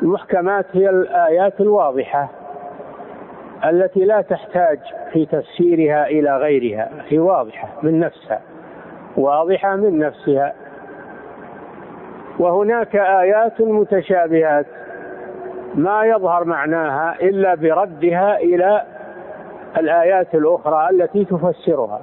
المحكمات 0.01 0.65
هي 0.73 0.89
الآيات 0.89 1.61
الواضحة 1.61 2.29
التي 3.65 4.05
لا 4.05 4.21
تحتاج 4.21 4.79
في 5.13 5.25
تفسيرها 5.25 6.07
إلى 6.07 6.37
غيرها 6.37 6.89
هي 7.07 7.19
واضحة 7.19 7.67
من 7.83 7.99
نفسها 7.99 8.41
واضحة 9.17 9.75
من 9.75 9.99
نفسها. 9.99 10.53
وهناك 12.39 12.95
آيات 12.95 13.61
متشابهات 13.61 14.65
ما 15.75 16.05
يظهر 16.05 16.43
معناها 16.43 17.15
إلا 17.21 17.55
بردها 17.55 18.37
إلى 18.37 18.81
الآيات 19.77 20.35
الأخرى 20.35 20.89
التي 20.89 21.25
تفسرها. 21.25 22.01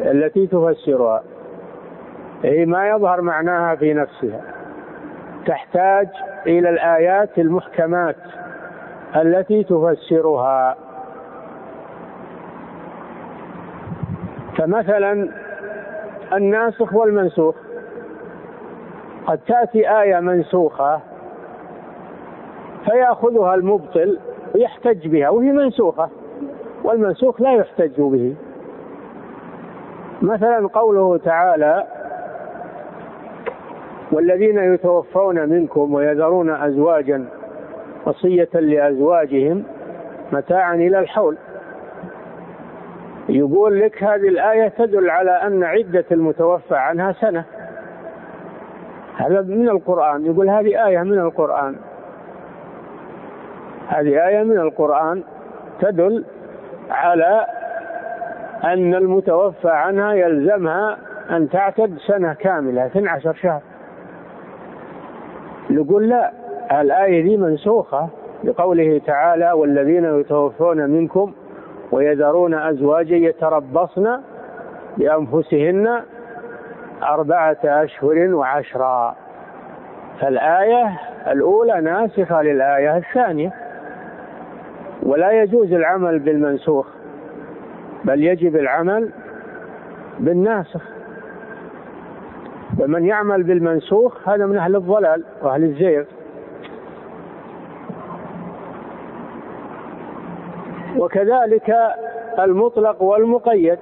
التي 0.00 0.46
تفسرها. 0.46 1.22
هي 2.42 2.66
ما 2.66 2.88
يظهر 2.88 3.20
معناها 3.20 3.74
في 3.74 3.94
نفسها. 3.94 4.40
تحتاج 5.46 6.08
إلى 6.46 6.68
الآيات 6.68 7.38
المحكمات 7.38 8.16
التي 9.16 9.64
تفسرها. 9.64 10.76
فمثلا 14.58 15.28
الناسخ 16.32 16.94
والمنسوخ. 16.94 17.54
قد 19.26 19.38
تأتي 19.46 20.00
آية 20.00 20.20
منسوخة 20.20 21.00
فيأخذها 22.84 23.54
المبطل 23.54 24.18
ويحتج 24.54 25.08
بها 25.08 25.28
وهي 25.28 25.52
منسوخة. 25.52 26.08
والمنسوخ 26.84 27.40
لا 27.40 27.52
يحتج 27.52 28.00
به. 28.00 28.34
مثلا 30.22 30.68
قوله 30.68 31.18
تعالى 31.18 31.86
والذين 34.12 34.58
يتوفون 34.58 35.48
منكم 35.48 35.94
ويذرون 35.94 36.50
أزواجا 36.50 37.24
وصية 38.06 38.48
لأزواجهم 38.54 39.64
متاعا 40.32 40.74
إلى 40.74 40.98
الحول. 40.98 41.36
يقول 43.28 43.80
لك 43.80 44.02
هذه 44.02 44.28
الآية 44.28 44.68
تدل 44.68 45.10
على 45.10 45.30
أن 45.30 45.64
عدة 45.64 46.04
المتوفى 46.12 46.74
عنها 46.74 47.12
سنة. 47.12 47.44
هذا 49.16 49.40
من 49.40 49.68
القرآن. 49.68 50.26
يقول 50.26 50.50
هذه 50.50 50.86
آية 50.86 51.02
من 51.02 51.18
القرآن. 51.18 51.76
هذه 53.92 54.28
آية 54.28 54.42
من 54.42 54.58
القرآن 54.58 55.22
تدل 55.80 56.24
على 56.90 57.46
أن 58.64 58.94
المتوفى 58.94 59.70
عنها 59.70 60.12
يلزمها 60.12 60.96
أن 61.30 61.48
تعتد 61.48 61.98
سنة 62.06 62.32
كاملة 62.32 62.86
12 62.86 63.34
شهر. 63.34 63.60
نقول 65.70 66.08
لا 66.08 66.32
الآية 66.80 67.22
دي 67.22 67.36
منسوخة 67.36 68.08
بقوله 68.44 69.00
تعالى 69.06 69.52
والذين 69.52 70.20
يتوفون 70.20 70.90
منكم 70.90 71.32
ويذرون 71.92 72.54
أزواجا 72.54 73.16
يتربصن 73.16 74.20
بأنفسهن 74.96 76.02
أربعة 77.02 77.56
أشهر 77.64 78.34
وعشرا. 78.34 79.16
فالآية 80.20 80.98
الأولى 81.26 81.80
ناسخة 81.80 82.42
للآية 82.42 82.96
الثانية. 82.96 83.52
ولا 85.02 85.42
يجوز 85.42 85.72
العمل 85.72 86.18
بالمنسوخ 86.18 86.86
بل 88.04 88.24
يجب 88.24 88.56
العمل 88.56 89.10
بالناسخ. 90.18 90.82
ومن 92.78 93.06
يعمل 93.06 93.42
بالمنسوخ 93.42 94.28
هذا 94.28 94.46
من 94.46 94.56
أهل 94.56 94.76
الضلال 94.76 95.24
وأهل 95.42 95.64
الزيغ. 95.64 96.04
وكذلك 100.98 101.76
المطلق 102.38 103.02
والمقيد. 103.02 103.78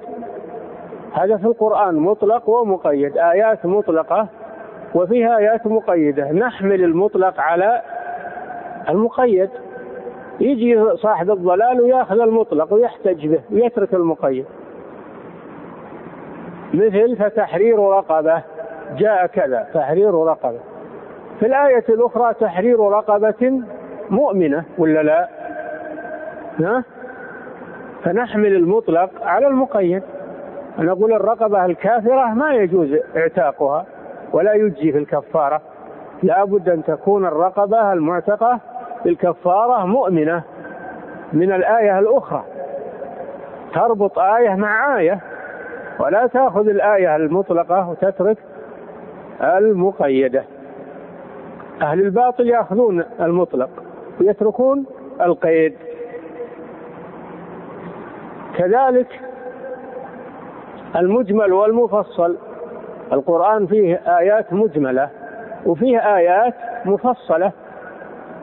هذا 1.13 1.37
في 1.37 1.45
القرآن 1.45 1.95
مطلق 1.95 2.49
ومقيد 2.49 3.17
آيات 3.17 3.65
مطلقة 3.65 4.27
وفيها 4.95 5.37
آيات 5.37 5.67
مقيدة. 5.67 6.31
نحمل 6.31 6.83
المطلق 6.83 7.39
على 7.39 7.81
المقيد. 8.89 9.49
يجي 10.41 10.95
صاحب 10.95 11.31
الضلال 11.31 11.81
وياخذ 11.81 12.19
المطلق 12.19 12.73
ويحتج 12.73 13.27
به 13.27 13.39
ويترك 13.51 13.93
المقيد 13.93 14.45
مثل 16.73 17.15
فتحرير 17.17 17.79
رقبة 17.79 18.43
جاء 18.97 19.25
كذا 19.25 19.67
تحرير 19.73 20.13
رقبة 20.13 20.59
في 21.39 21.45
الآية 21.45 21.83
الأخرى 21.89 22.33
تحرير 22.33 22.79
رقبة 22.79 23.61
مؤمنة 24.09 24.63
ولا 24.77 25.03
لا؟ 25.03 25.29
ها؟ 26.59 26.83
فنحمل 28.03 28.55
المطلق 28.55 29.09
على 29.23 29.47
المقيد 29.47 30.03
نقول 30.79 31.13
الرقبة 31.13 31.65
الكافرة 31.65 32.33
ما 32.33 32.53
يجوز 32.53 32.89
اعتاقها 33.17 33.85
ولا 34.33 34.53
يجزي 34.53 34.91
في 34.91 34.97
الكفارة 34.97 35.61
لا 36.23 36.43
بد 36.43 36.69
أن 36.69 36.83
تكون 36.83 37.25
الرقبة 37.25 37.93
المعتقة 37.93 38.59
بالكفارة 39.05 39.85
مؤمنة 39.85 40.43
من 41.33 41.51
الآية 41.51 41.99
الأخرى. 41.99 42.43
تربط 43.73 44.19
آية 44.19 44.55
مع 44.55 44.97
آية 44.97 45.19
ولا 45.99 46.27
تأخذ 46.27 46.67
الآية 46.67 47.15
المطلقة 47.15 47.89
وتترك 47.89 48.37
المقيدة. 49.41 50.43
أهل 51.81 51.99
الباطل 52.01 52.47
يأخذون 52.49 53.03
المطلق 53.19 53.69
ويتركون 54.21 54.85
القيد. 55.21 55.75
كذلك 58.57 59.19
المجمل 60.95 61.53
والمفصل. 61.53 62.37
القرآن 63.13 63.67
فيه 63.67 63.95
آيات 63.95 64.53
مجملة 64.53 65.09
وفيه 65.65 66.15
آيات 66.15 66.53
مفصلة. 66.85 67.51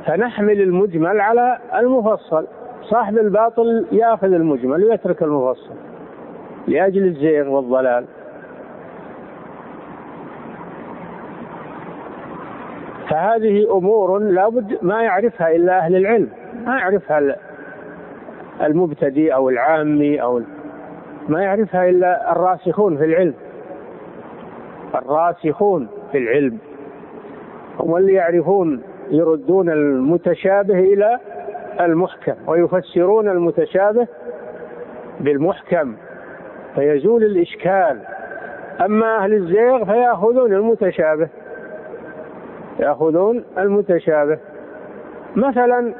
فنحمل 0.08 0.60
المجمل 0.60 1.20
على 1.20 1.58
المفصل. 1.74 2.46
صاحب 2.82 3.18
الباطل 3.18 3.86
ياخذ 3.92 4.32
المجمل 4.32 4.84
ويترك 4.84 5.22
المفصل 5.22 5.74
لأجل 6.68 7.04
الزيغ 7.04 7.48
والضلال. 7.48 8.04
فهذه 13.08 13.76
أمور 13.78 14.18
لابد 14.18 14.78
ما 14.82 15.02
يعرفها 15.02 15.56
إلا 15.56 15.78
أهل 15.78 15.96
العلم 15.96 16.28
ما 16.66 16.78
يعرفها 16.78 17.36
المبتدئ 18.62 19.34
أو 19.34 19.48
العامي 19.48 20.22
أو 20.22 20.42
ما 21.28 21.42
يعرفها 21.42 21.88
إلا 21.88 22.32
الراسخون 22.32 22.96
في 22.96 23.04
العلم. 23.04 23.34
الراسخون 24.94 25.88
في 26.12 26.18
العلم 26.18 26.58
هم 27.80 27.96
اللي 27.96 28.12
يعرفون 28.12 28.82
يردون 29.10 29.70
المتشابه 29.70 30.78
إلى 30.78 31.18
المحكم 31.80 32.34
ويفسرون 32.46 33.28
المتشابه 33.28 34.06
بالمحكم 35.20 35.96
فيزول 36.74 37.24
الإشكال. 37.24 38.00
أما 38.80 39.16
أهل 39.16 39.32
الزيغ 39.32 39.84
فيأخذون 39.84 40.52
المتشابه 40.52 41.28
يأخذون 42.78 43.44
المتشابه. 43.58 44.38
مثلا 45.36 45.94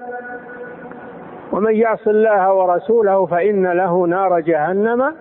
ومن 1.53 1.77
يعص 1.77 2.09
الله 2.09 2.53
ورسوله 2.53 3.27
فإن 3.27 3.67
له 3.67 4.07
نار 4.07 4.41
جهنم 4.41 5.15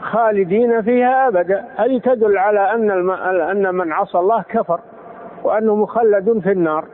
خالدين 0.00 0.82
فيها 0.82 1.28
أبدا. 1.28 1.64
هذه 1.76 1.98
تدل 1.98 2.38
على 2.38 2.60
أن 2.60 3.10
أن 3.50 3.74
من 3.74 3.92
عصى 3.92 4.18
الله 4.18 4.42
كفر 4.42 4.80
وأنه 5.42 5.76
مخلد 5.76 6.40
في 6.42 6.52
النار. 6.52 6.84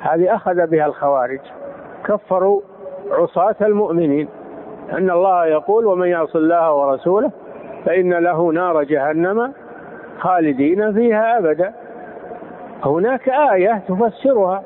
هذه 0.00 0.34
أخذ 0.34 0.66
بها 0.66 0.86
الخوارج 0.86 1.40
كفروا 2.04 2.60
عصاة 3.10 3.56
المؤمنين. 3.60 4.28
أن 4.92 5.10
الله 5.10 5.46
يقول 5.46 5.86
ومن 5.86 6.08
يعص 6.08 6.36
الله 6.36 6.72
ورسوله 6.74 7.30
فإن 7.84 8.14
له 8.14 8.52
نار 8.52 8.82
جهنم 8.82 9.52
خالدين 10.18 10.92
فيها 10.92 11.38
أبدا. 11.38 11.72
هناك 12.84 13.28
آية 13.28 13.82
تفسرها 13.88 14.62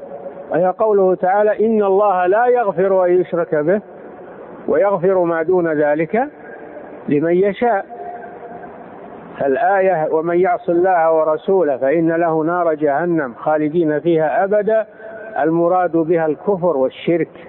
وهي 0.50 0.74
قوله 0.78 1.14
تعالى 1.14 1.66
إن 1.66 1.82
الله 1.82 2.26
لا 2.26 2.46
يغفر 2.46 3.04
أن 3.04 3.20
يشرك 3.20 3.54
به 3.54 3.80
ويغفر 4.68 5.24
ما 5.24 5.42
دون 5.42 5.72
ذلك 5.72 6.28
لمن 7.08 7.34
يشاء. 7.34 7.86
الآية 9.46 10.08
ومن 10.12 10.40
يعص 10.40 10.68
الله 10.68 11.12
ورسوله 11.12 11.76
فإن 11.76 12.12
له 12.12 12.44
نار 12.44 12.74
جهنم 12.74 13.34
خالدين 13.34 14.00
فيها 14.00 14.44
أبدا. 14.44 14.86
المراد 15.38 15.96
بها 15.96 16.26
الكفر 16.26 16.76
والشرك. 16.76 17.48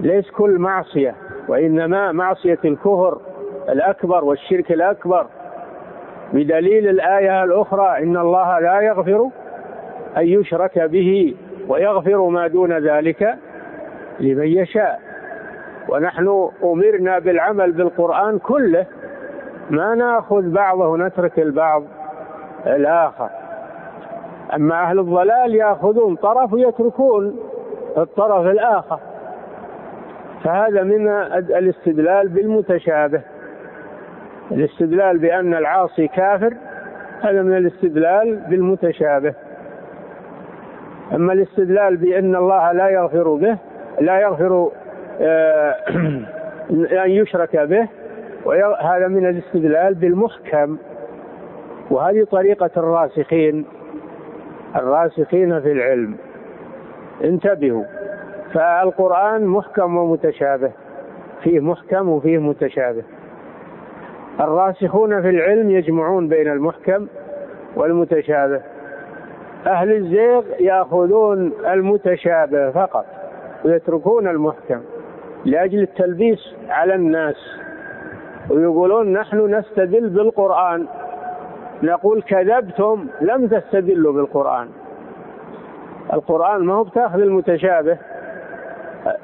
ليس 0.00 0.30
كل 0.30 0.58
معصية 0.58 1.14
وإنما 1.48 2.12
معصية 2.12 2.58
الكفر 2.64 3.20
الأكبر 3.68 4.24
والشرك 4.24 4.72
الأكبر. 4.72 5.26
بدليل 6.32 6.88
الآية 6.88 7.44
الأخرى 7.44 8.02
إن 8.02 8.16
الله 8.16 8.58
لا 8.58 8.80
يغفر 8.80 9.28
أن 10.16 10.26
يشرك 10.26 10.78
به 10.78 11.34
ويغفر 11.68 12.28
ما 12.28 12.46
دون 12.46 12.72
ذلك 12.72 13.34
لمن 14.20 14.46
يشاء. 14.46 15.00
ونحن 15.88 16.48
أمرنا 16.64 17.18
بالعمل 17.18 17.72
بالقرآن 17.72 18.38
كله 18.38 18.86
ما 19.70 19.94
نأخذ 19.94 20.50
بعضه 20.50 20.88
ونترك 20.88 21.38
البعض 21.38 21.84
الآخر. 22.66 23.41
أما 24.54 24.82
أهل 24.82 24.98
الضلال 24.98 25.54
يأخذون 25.54 26.16
طرف 26.16 26.52
ويتركون 26.52 27.36
الطرف 27.98 28.46
الآخر. 28.46 28.98
فهذا 30.44 30.82
من 30.82 31.08
الاستدلال 31.08 32.28
بالمتشابه. 32.28 33.20
الاستدلال 34.50 35.18
بأن 35.18 35.54
العاصي 35.54 36.08
كافر 36.08 36.54
هذا 37.20 37.42
من 37.42 37.56
الاستدلال 37.56 38.36
بالمتشابه. 38.48 39.34
أما 41.14 41.32
الاستدلال 41.32 41.96
بأن 41.96 42.36
الله 42.36 42.72
لا 42.72 42.88
يغفر 42.88 43.34
به 43.34 43.56
لا 44.00 44.20
يغفر 44.20 44.70
آه، 45.20 45.76
أن 47.04 47.10
يشرك 47.10 47.56
به 47.56 47.88
وهذا 48.44 49.08
من 49.08 49.26
الاستدلال 49.26 49.94
بالمحكم. 49.94 50.76
وهذه 51.90 52.24
طريقة 52.24 52.70
الراسخين. 52.76 53.64
الراسخين 54.76 55.60
في 55.60 55.72
العلم. 55.72 56.16
انتبهوا. 57.24 57.84
فالقرآن 58.54 59.46
محكم 59.46 59.96
ومتشابه. 59.96 60.70
فيه 61.42 61.60
محكم 61.60 62.08
وفيه 62.08 62.38
متشابه. 62.38 63.02
الراسخون 64.40 65.22
في 65.22 65.28
العلم 65.28 65.70
يجمعون 65.70 66.28
بين 66.28 66.48
المحكم 66.48 67.06
والمتشابه. 67.76 68.60
أهل 69.66 69.92
الزيغ 69.92 70.42
يأخذون 70.60 71.52
المتشابه 71.66 72.70
فقط 72.70 73.06
ويتركون 73.64 74.28
المحكم 74.28 74.80
لأجل 75.44 75.82
التلبيس 75.82 76.54
على 76.68 76.94
الناس 76.94 77.36
ويقولون 78.50 79.12
نحن 79.12 79.54
نستدل 79.54 80.08
بالقرآن. 80.08 80.86
نقول 81.82 82.22
كذبتم 82.22 83.06
لم 83.20 83.46
تستدلوا 83.46 84.12
بالقرآن. 84.12 84.68
القرآن 86.12 86.64
ما 86.64 86.74
هو 86.74 86.84
بتاخذ 86.84 87.20
المتشابه. 87.20 87.98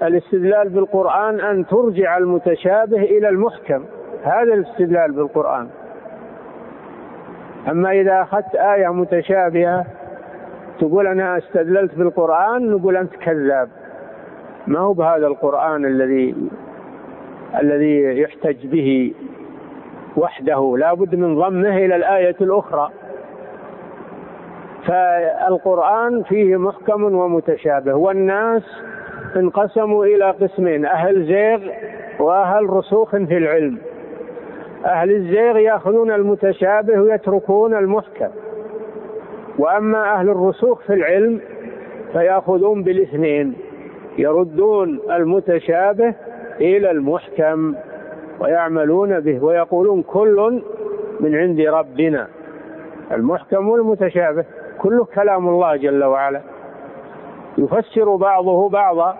الاستدلال 0.03 0.69
بالقرآن 0.69 1.41
أن 1.41 1.67
ترجع 1.67 2.19
المتشابه 2.19 3.03
إلى 3.03 3.29
المحكم. 3.29 3.85
هذا 4.25 4.55
الاستدلال 4.55 5.13
بالقرآن. 5.13 5.69
أما 7.71 7.91
إذا 7.93 8.23
أخذت 8.23 8.55
آية 8.55 8.89
متشابهة 8.93 9.85
تقول 10.81 11.07
أنا 11.07 11.39
استدللت 11.39 11.95
بالقرآن 11.95 12.71
نقول 12.71 12.97
أنت 12.97 13.17
كذاب. 13.17 13.69
ما 14.67 14.79
هو 14.79 14.93
بهذا 14.93 15.27
القرآن 15.27 15.85
الذي 15.85 16.35
الذي 17.61 18.21
يحتج 18.21 18.67
به 18.67 19.15
وحده 20.19 20.77
لا 20.79 20.95
بد 20.95 21.15
من 21.15 21.35
ضمه 21.35 21.77
إلى 21.77 21.97
الآية 21.97 22.37
الأخرى. 22.41 22.91
فالقرآن 24.87 26.23
فيه 26.23 26.57
محكم 26.57 27.03
ومتشابه 27.03 27.95
والناس 27.95 28.63
انقسموا 29.37 30.05
إلى 30.05 30.31
قسمين 30.31 30.85
أهل 30.87 31.25
زيغ 31.27 31.61
وأهل 32.19 32.71
رسوخ 32.71 33.11
في 33.11 33.37
العلم. 33.37 33.79
أهل 34.85 35.11
الزيغ 35.11 35.59
يأخذون 35.59 36.11
المتشابه 36.11 37.01
ويتركون 37.01 37.75
المحكم 37.75 38.29
وأما 39.59 40.15
أهل 40.15 40.29
الرسوخ 40.29 40.81
في 40.81 40.95
العلم 40.95 41.41
فيأخذون 42.13 42.83
بالاثنين 42.83 43.55
يردون 44.19 45.01
المتشابه 45.11 46.15
إلى 46.61 46.91
المحكم. 46.91 47.75
ويعملون 48.41 49.21
به 49.21 49.45
ويقولون 49.45 50.03
كل 50.03 50.63
من 51.21 51.35
عند 51.35 51.61
ربنا. 51.61 52.29
المحكم 53.13 53.69
والمتشابه 53.69 54.45
كله 54.79 55.05
كلام 55.05 55.49
الله 55.49 55.77
جل 55.77 56.05
وعلا. 56.05 56.41
يفسر 57.59 58.17
بعضه 58.17 58.69
بعضا 58.69 59.17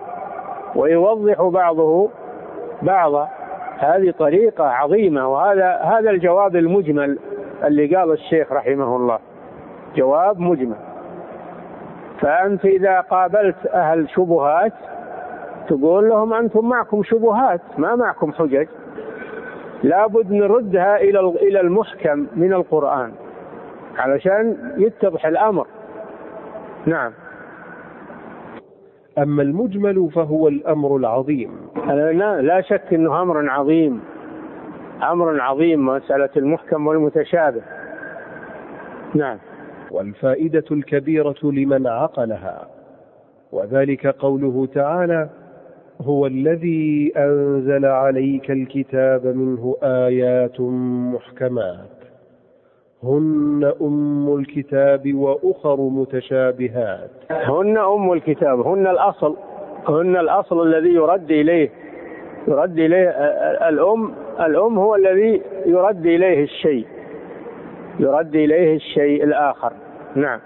ويوضح 0.75 1.41
بعضه 1.41 2.09
بعضا. 2.81 3.29
هذه 3.77 4.13
طريقة 4.19 4.63
عظيمة 4.63 5.27
وهذا 5.27 5.71
هذا 5.71 6.09
الجواب 6.09 6.55
المجمل 6.55 7.19
اللي 7.63 7.95
قال 7.95 8.11
الشيخ 8.11 8.51
رحمه 8.51 8.95
الله. 8.95 9.19
جواب 9.95 10.39
مجمل. 10.39 10.77
فأنت 12.19 12.65
إذا 12.65 13.01
قابلت 13.01 13.65
أهل 13.65 14.09
شبهات 14.09 14.73
تقول 15.67 16.09
لهم 16.09 16.33
أنتم 16.33 16.69
معكم 16.69 17.03
شبهات 17.03 17.61
ما 17.77 17.95
معكم 17.95 18.31
حجج. 18.31 18.67
لابد 19.83 20.31
نردها 20.31 20.97
إلى 20.97 21.19
إلى 21.19 21.59
المحكم 21.61 22.27
من 22.35 22.53
القرآن. 22.53 23.11
علشان 23.97 24.57
يتضح 24.77 25.25
الأمر. 25.25 25.67
نعم. 26.85 27.11
أما 29.17 29.41
المجمل 29.43 30.09
فهو 30.15 30.47
الأمر 30.47 30.95
العظيم. 30.95 31.51
لا, 31.87 32.41
لا 32.41 32.61
شك 32.61 32.93
أنه 32.93 33.21
أمر 33.21 33.49
عظيم. 33.49 34.01
أمر 35.03 35.41
عظيم 35.41 35.85
مسألة 35.85 36.29
المحكم 36.37 36.87
والمتشابه. 36.87 37.61
نعم. 39.15 39.37
والفائدة 39.91 40.65
الكبيرة 40.71 41.35
لمن 41.43 41.87
عقلها. 41.87 42.67
وذلك 43.51 44.07
قوله 44.07 44.67
تعالى 44.73 45.29
هو 46.01 46.25
الذي 46.27 47.13
أنزل 47.17 47.85
عليك 47.85 48.51
الكتاب 48.51 49.25
منه 49.27 49.75
آيات 49.83 50.61
محكمات. 51.13 51.99
هن 53.03 53.73
أم 53.81 54.35
الكتاب 54.37 55.13
وأخر 55.13 55.81
متشابهات. 55.81 57.09
هن 57.31 57.77
أم 57.77 58.13
الكتاب 58.13 58.59
هن 58.59 58.87
الأصل 58.87 59.35
هن 59.87 60.17
الأصل 60.17 60.67
الذي 60.67 60.89
يرد 60.89 61.31
إليه 61.31 61.69
يرد 62.47 62.79
إليه 62.79 63.09
الأم 63.69 64.13
الأم 64.39 64.79
هو 64.79 64.95
الذي 64.95 65.41
يرد 65.65 66.05
إليه 66.05 66.43
الشيء 66.43 66.85
يرد 67.99 68.35
إليه 68.35 68.75
الشيء 68.75 69.23
الآخر. 69.23 69.73
نعم. 70.15 70.39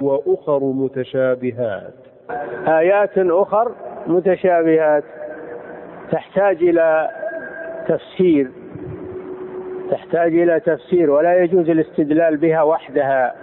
وأخر 0.00 0.64
متشابهات. 0.64 1.94
آيات 2.66 3.18
أخر 3.18 3.72
متشابهات 4.08 5.04
تحتاج 6.10 6.56
إلى 6.62 7.08
تفسير 7.88 8.50
تحتاج 9.90 10.38
إلى 10.38 10.60
تفسير 10.60 11.10
ولا 11.10 11.42
يجوز 11.42 11.70
الاستدلال 11.70 12.36
بها 12.36 12.62
وحدها. 12.62 13.34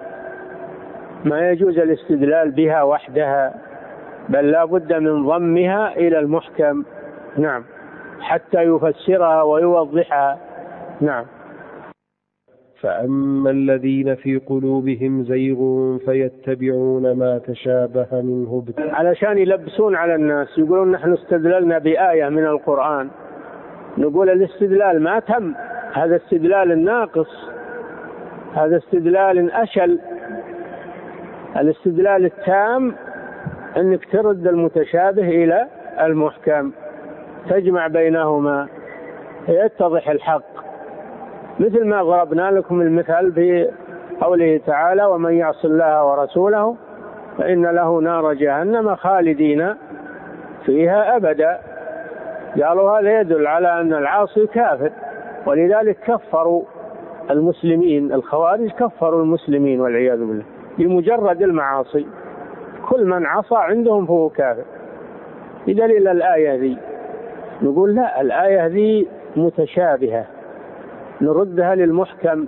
ما 1.25 1.49
يجوز 1.49 1.80
الاستدلال 1.80 2.51
بها 2.51 2.84
وحدها 2.84 3.54
بل 4.30 4.51
لا 4.51 4.65
بد 4.65 4.93
من 4.93 5.25
ضمها 5.25 5.97
إلى 5.97 6.19
المحكم. 6.19 6.84
نعم. 7.38 7.63
حتى 8.21 8.62
يفسرها 8.62 9.41
ويوضحها. 9.41 10.38
نعم. 11.01 11.25
فأما 12.81 13.49
الذين 13.49 14.15
في 14.15 14.38
قلوبهم 14.38 15.23
زيغ 15.23 15.57
فيتبعون 15.97 17.11
ما 17.11 17.38
تشابه 17.38 18.07
منه 18.11 18.63
علشان 18.77 19.38
يلبسون 19.38 19.95
على 19.95 20.15
الناس 20.15 20.57
يقولون 20.57 20.91
نحن 20.91 21.13
استدللنا 21.13 21.77
بآية 21.77 22.29
من 22.29 22.45
القرآن. 22.45 23.09
نقول 23.97 24.29
الاستدلال 24.29 25.03
ما 25.03 25.19
تم. 25.19 25.53
هذا 25.93 26.15
استدلال 26.15 26.83
ناقص. 26.85 27.49
هذا 28.53 28.77
استدلال 28.77 29.51
أشل. 29.51 29.99
الاستدلال 31.57 32.25
التام 32.25 32.95
أنك 33.77 34.05
ترد 34.11 34.47
المتشابه 34.47 35.27
إلى 35.27 35.67
المحكم. 36.01 36.71
تجمع 37.49 37.88
بينهما. 37.88 38.67
يتضح 39.47 40.09
الحق. 40.09 40.55
مثل 41.60 41.86
ما 41.86 42.04
ضربنا 42.04 42.52
لكم 42.52 42.82
المثال 42.82 43.34
في 43.34 43.70
قوله 44.22 44.60
تعالى 44.68 45.06
ومن 45.06 45.34
يعص 45.34 45.65
الله 45.65 46.06
ورسوله 46.06 46.76
فإن 47.38 47.65
له 47.65 48.00
نار 48.02 48.34
جهنم 48.34 48.96
خالدين 48.96 49.74
فيها 50.65 51.15
أبدا 51.15 51.60
قالوا 52.63 53.00
هذا 53.00 53.20
يدل 53.20 53.48
على 53.48 53.82
أن 53.82 53.94
العاصي 53.94 54.48
كافر 54.48 54.91
ولذلك 55.46 55.98
كفروا 56.08 56.63
المسلمين 57.32 58.13
الخوارج 58.13 58.70
كفروا 58.70 59.22
المسلمين 59.24 59.82
والعياذ 59.82 60.18
بالله 60.18 60.44
بمجرد 60.78 61.41
المعاصي. 61.41 62.06
كل 62.89 63.06
من 63.06 63.26
عصى 63.26 63.56
عندهم 63.56 64.06
فهو 64.06 64.30
كافر. 64.30 64.63
بدليل 65.68 66.08
الآية 66.08 66.56
ذي 66.56 66.78
نقول 67.62 67.96
لا 67.96 68.22
الآية 68.22 68.68
ذي 68.68 69.08
متشابهة. 69.36 70.26
نردها 71.21 71.75
للمحكم 71.75 72.47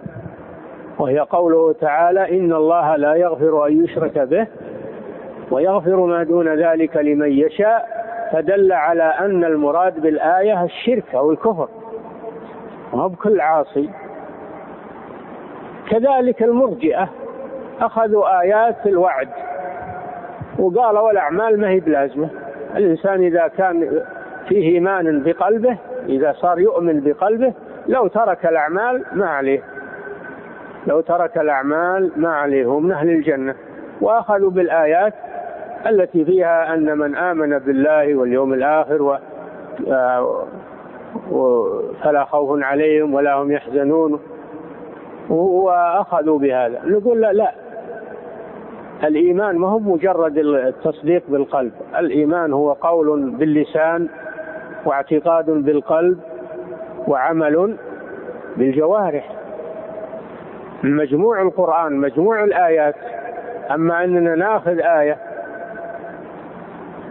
وهي 1.00 1.20
قوله 1.20 1.74
تعالى 1.74 2.40
إن 2.40 2.54
الله 2.54 2.96
لا 2.96 3.16
يغفر 3.16 3.68
أن 3.68 3.84
يشرك 3.84 4.20
به 4.20 4.48
ويغفر 5.52 6.06
ما 6.06 6.24
دون 6.24 6.48
ذلك 6.48 6.98
لمن 6.98 7.32
يشاء 7.32 7.98
فدل 8.32 8.72
على 8.72 9.04
أن 9.04 9.44
المراد 9.44 10.02
بالآية 10.02 10.64
الشرك 10.64 11.16
أو 11.16 11.32
الكفر. 11.32 11.68
ما 12.94 13.08
بكل 13.08 13.42
عاصي. 13.42 13.90
كذلك 15.90 16.44
المرجئة 16.44 17.10
أخذوا 17.82 18.42
آيات 18.42 18.76
الوعد 18.86 19.30
وقالوا 20.60 21.12
الأعمال 21.12 21.60
ما 21.60 21.70
هي 21.70 21.80
بلازمة. 21.80 22.30
الإنسان 22.76 23.24
إذا 23.24 23.48
كان 23.48 24.02
فيه 24.48 24.74
إيمان 24.74 25.24
بقلبه 25.24 25.78
إذا 26.10 26.34
صار 26.34 26.60
يؤمن 26.60 27.00
بقلبه 27.00 27.54
لو 27.88 28.08
ترك 28.08 28.46
الأعمال 28.46 29.04
ما 29.14 29.30
عليه. 29.30 29.64
لو 30.88 31.02
ترك 31.02 31.38
الأعمال 31.38 32.12
ما 32.16 32.30
عليه 32.30 32.80
من 32.80 32.92
أهل 32.92 33.10
الجنة. 33.10 33.56
وأخذوا 34.02 34.50
بالآيات 34.50 35.14
التي 35.88 36.26
فيها 36.26 36.74
أن 36.74 36.98
من 36.98 37.16
آمن 37.16 37.60
بالله 37.60 38.16
واليوم 38.16 38.54
الآخر 38.54 39.02
و 39.02 39.18
فلا 42.04 42.24
خوف 42.26 42.64
عليهم 42.64 43.14
ولا 43.14 43.34
هم 43.34 43.52
يحزنون. 43.52 44.20
وأخذوا 45.30 46.40
بهذا. 46.40 46.82
نقول 46.86 47.22
لا, 47.22 47.34
لا. 47.34 47.52
الإيمان 49.04 49.58
ما 49.58 49.68
هو 49.68 49.80
مجرد 49.80 50.38
التصديق 50.38 51.24
بالقلب. 51.28 51.72
الإيمان 52.00 52.54
هو 52.54 52.74
قول 52.74 53.30
باللسان 53.30 54.08
واعتقاد 54.86 55.50
بالقلب. 55.50 56.20
وعمل 57.08 57.78
بالجوارح. 58.58 59.32
مجموع 60.84 61.42
القرآن 61.42 61.94
مجموع 61.94 62.44
الآيات. 62.44 62.96
أما 63.72 64.04
أننا 64.04 64.36
ناخذ 64.36 64.80
آية 64.80 65.18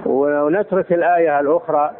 ونترك 0.07 0.93
الآية 0.93 1.41
الأخرى 1.41 1.91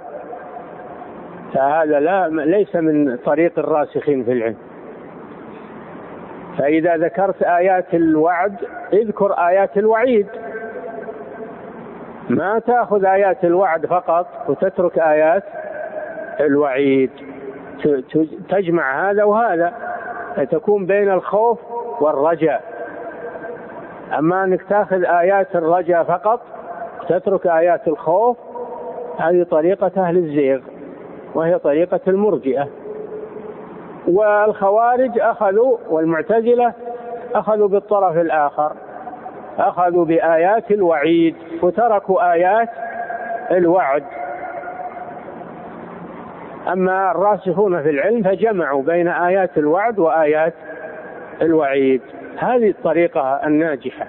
فهذا 1.55 2.01
لا 2.01 2.29
ليس 2.29 2.77
من 2.77 3.17
طريق 3.17 3.59
الراسخين 3.59 4.25
في 4.25 4.33
العلم. 4.33 4.57
فإذا 6.59 6.97
ذكرت 6.97 7.43
آيات 7.43 7.95
الوعد 7.95 8.57
اذكر 8.93 9.33
آيات 9.33 9.77
الوعيد. 9.79 10.27
ما 12.31 12.59
تأخذ 12.59 13.05
آيات 13.05 13.45
الوعد 13.45 13.87
فقط 13.87 14.27
وتترك 14.49 14.99
آيات 14.99 15.45
الوعيد. 16.41 17.11
تجمع 18.49 19.11
هذا 19.11 19.25
وهذا 19.25 19.73
فتكون 20.37 20.87
بين 20.87 21.13
الخوف 21.13 21.59
والرجاء. 22.01 22.63
أما 24.19 24.45
أنك 24.45 24.63
تأخذ 24.63 25.05
آيات 25.05 25.57
الرجاء 25.57 26.05
فقط 26.05 26.41
تترك 27.09 27.47
آيات 27.47 27.89
الخوف 27.89 28.37
هذه 29.19 29.43
طريقة 29.43 29.91
أهل 29.97 30.17
الزيغ 30.17 30.61
وهي 31.35 31.59
طريقة 31.59 32.01
المرجئة. 32.09 32.69
والخوارج 34.09 35.19
أخذوا 35.19 35.77
والمعتزلة 35.89 36.73
أخذوا 37.35 37.69
بالطرف 37.69 38.17
الآخر 38.17 38.73
أخذوا 39.59 40.05
بآيات 40.05 40.71
الوعيد 40.71 41.37
وتركوا 41.63 42.33
آيات 42.33 42.69
الوعد. 43.51 44.05
أما 46.73 47.11
الراسخون 47.11 47.83
في 47.83 47.91
العلم 47.91 48.23
فجمعوا 48.23 48.83
بين 48.83 49.09
آيات 49.09 49.59
الوعد 49.59 49.99
وآيات 49.99 50.55
الوعيد. 51.43 52.01
هذه 52.37 52.71
الطريقة 52.71 53.21
الناجحة. 53.47 54.07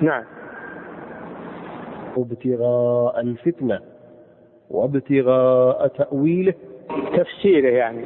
نعم. 0.00 0.24
ابتغاء 2.16 3.20
الفتنة 3.20 3.80
وابتغاء 4.70 5.86
تأويله. 5.86 6.54
تفسيره 7.16 7.68
يعني. 7.68 8.04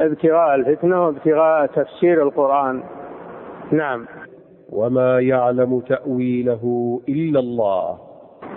ابتغاء 0.00 0.54
الفتنة 0.54 1.06
وابتغاء 1.06 1.66
تفسير 1.66 2.22
القرآن. 2.22 2.82
نعم. 3.70 4.06
وما 4.72 5.20
يعلم 5.20 5.80
تأويله 5.80 7.00
إلا 7.08 7.40
الله. 7.40 7.98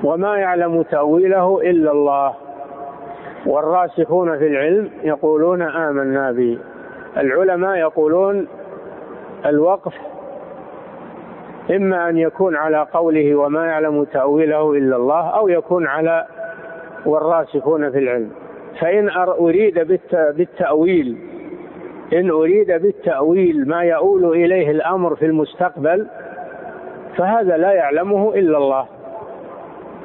وما 0.04 0.38
يعلم 0.38 0.82
تأويله 0.82 1.62
إلا 1.62 1.92
الله. 1.92 2.51
والراسخون 3.46 4.38
في 4.38 4.48
العلم 4.48 4.90
يقولون 5.04 5.62
آمنا 5.62 6.32
به 6.32 6.58
العلماء 7.18 7.78
يقولون 7.78 8.48
الوقف 9.46 9.94
إما 11.72 12.10
أن 12.10 12.18
يكون 12.18 12.56
على 12.56 12.88
قوله 12.94 13.36
وما 13.36 13.66
يعلم 13.66 14.04
تأويله 14.04 14.72
إلا 14.72 14.96
الله 14.96 15.30
أو 15.30 15.48
يكون 15.48 15.88
على 15.88 16.26
والراسخون 17.06 17.92
في 17.92 17.98
العلم. 17.98 18.32
فإن 18.80 19.10
أريد 19.10 19.80
بالتأويل 20.14 21.18
إن 22.14 22.30
أريد 22.30 22.72
بالتأويل 22.72 23.68
ما 23.68 23.82
يؤول 23.84 24.26
إليه 24.26 24.72
الأمر 24.72 25.16
في 25.16 25.26
المستقبل 25.26 26.08
فهذا 27.18 27.58
لا 27.58 27.72
يعلمه 27.72 28.34
إلا 28.36 28.58
الله. 28.58 28.86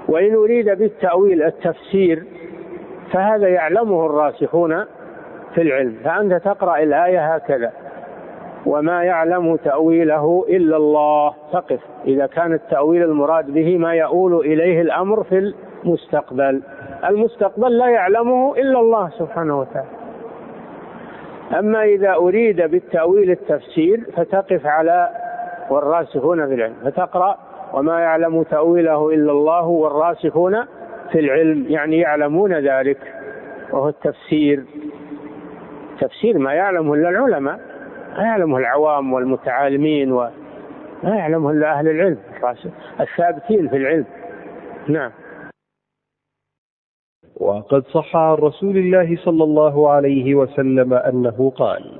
وإن 0.09 0.35
أريد 0.35 0.79
بالتأويل 0.79 1.43
التفسير 1.43 2.23
فهذا 3.13 3.49
يعلمه 3.49 4.07
الراسخون 4.07 4.85
في 5.55 5.63
العلم. 5.63 5.97
فأنت 6.05 6.35
تقرأ 6.35 6.79
الآية 6.79 7.35
هكذا. 7.35 7.73
وما 8.67 9.03
يعلم 9.03 9.57
تأويله 9.57 10.45
إلا 10.49 10.77
الله. 10.77 11.35
تقف 11.53 11.81
إذا 12.05 12.27
كان 12.27 12.53
التأويل 12.53 13.03
المراد 13.03 13.51
به 13.51 13.79
ما 13.79 13.95
يؤول 13.95 14.35
إليه 14.35 14.81
الأمر 14.81 15.23
في 15.23 15.53
المستقبل. 15.85 16.63
المستقبل 17.09 17.79
لا 17.79 17.89
يعلمه 17.89 18.55
إلا 18.57 18.81
الله 18.81 19.09
سبحانه 19.09 19.61
وتعالى. 19.61 19.89
أما 21.59 21.85
إذا 21.85 22.15
أريد 22.15 22.63
بالتأويل 22.63 23.31
التفسير 23.31 24.01
فتقف 24.17 24.67
على 24.67 25.09
والراسخون 25.71 26.47
في 26.47 26.55
العلم. 26.55 26.75
فتقرأ 26.85 27.37
وما 27.73 28.01
يعلم 28.01 28.43
تأويله 28.43 29.11
إلا 29.11 29.33
الله 29.33 29.67
والراسخون 29.67 30.57
في 31.13 31.21
العلم 31.21 31.67
يعني 31.69 31.97
يعلمون 31.97 32.53
ذلك 32.53 33.15
وهو 33.73 33.89
التفسير. 33.89 34.65
تفسير 36.01 36.39
ما 36.39 36.53
يعلمه 36.53 36.95
إلا 36.95 37.09
العلماء 37.09 37.61
ما 38.19 38.23
يعلمه 38.23 38.59
العوام 38.59 39.13
والمتعالمين 39.13 40.13
وما 40.13 40.33
يعلمه 41.05 41.51
إلا 41.51 41.79
أهل 41.79 41.89
العلم 41.89 42.19
الثابتين 43.01 43.69
في 43.69 43.77
العلم. 43.77 44.07
نعم. 44.89 45.11
وقد 47.37 47.87
صح 47.87 48.17
عن 48.17 48.35
رسول 48.35 48.77
الله 48.77 49.17
صلى 49.17 49.45
الله 49.45 49.91
عليه 49.91 50.35
وسلم 50.35 50.95
أنه 50.95 51.53
قال 51.57 51.99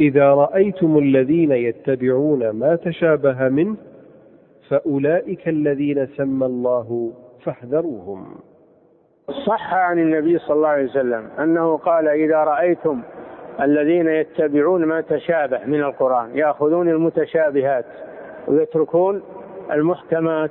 إذا 0.00 0.34
رأيتم 0.34 0.98
الذين 0.98 1.52
يتبعون 1.52 2.50
ما 2.50 2.76
تشابه 2.76 3.48
منه 3.48 3.76
فأولئك 4.68 5.48
الذين 5.48 6.06
سمى 6.16 6.46
الله 6.46 7.12
فاحذروهم. 7.44 8.36
صح 9.46 9.74
عن 9.74 9.98
النبي 9.98 10.38
صلى 10.38 10.56
الله 10.56 10.68
عليه 10.68 10.84
وسلم 10.84 11.28
أنه 11.38 11.76
قال 11.76 12.08
إذا 12.08 12.36
رأيتم 12.36 13.02
الذين 13.60 14.08
يتبعون 14.08 14.84
ما 14.84 15.00
تشابه 15.00 15.64
من 15.66 15.82
القرآن 15.82 16.36
يأخذون 16.36 16.88
المتشابهات 16.88 17.84
ويتركون 18.48 19.22
المحكمات 19.72 20.50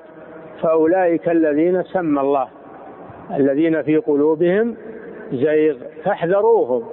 فأولئك 0.62 1.30
الذين 1.30 1.84
سمى 1.84 2.22
الله 2.22 2.48
الذين 3.32 3.82
في 3.82 3.98
قلوبهم 3.98 4.76
زيغ. 5.32 5.78
فاحذروهم 6.04 6.84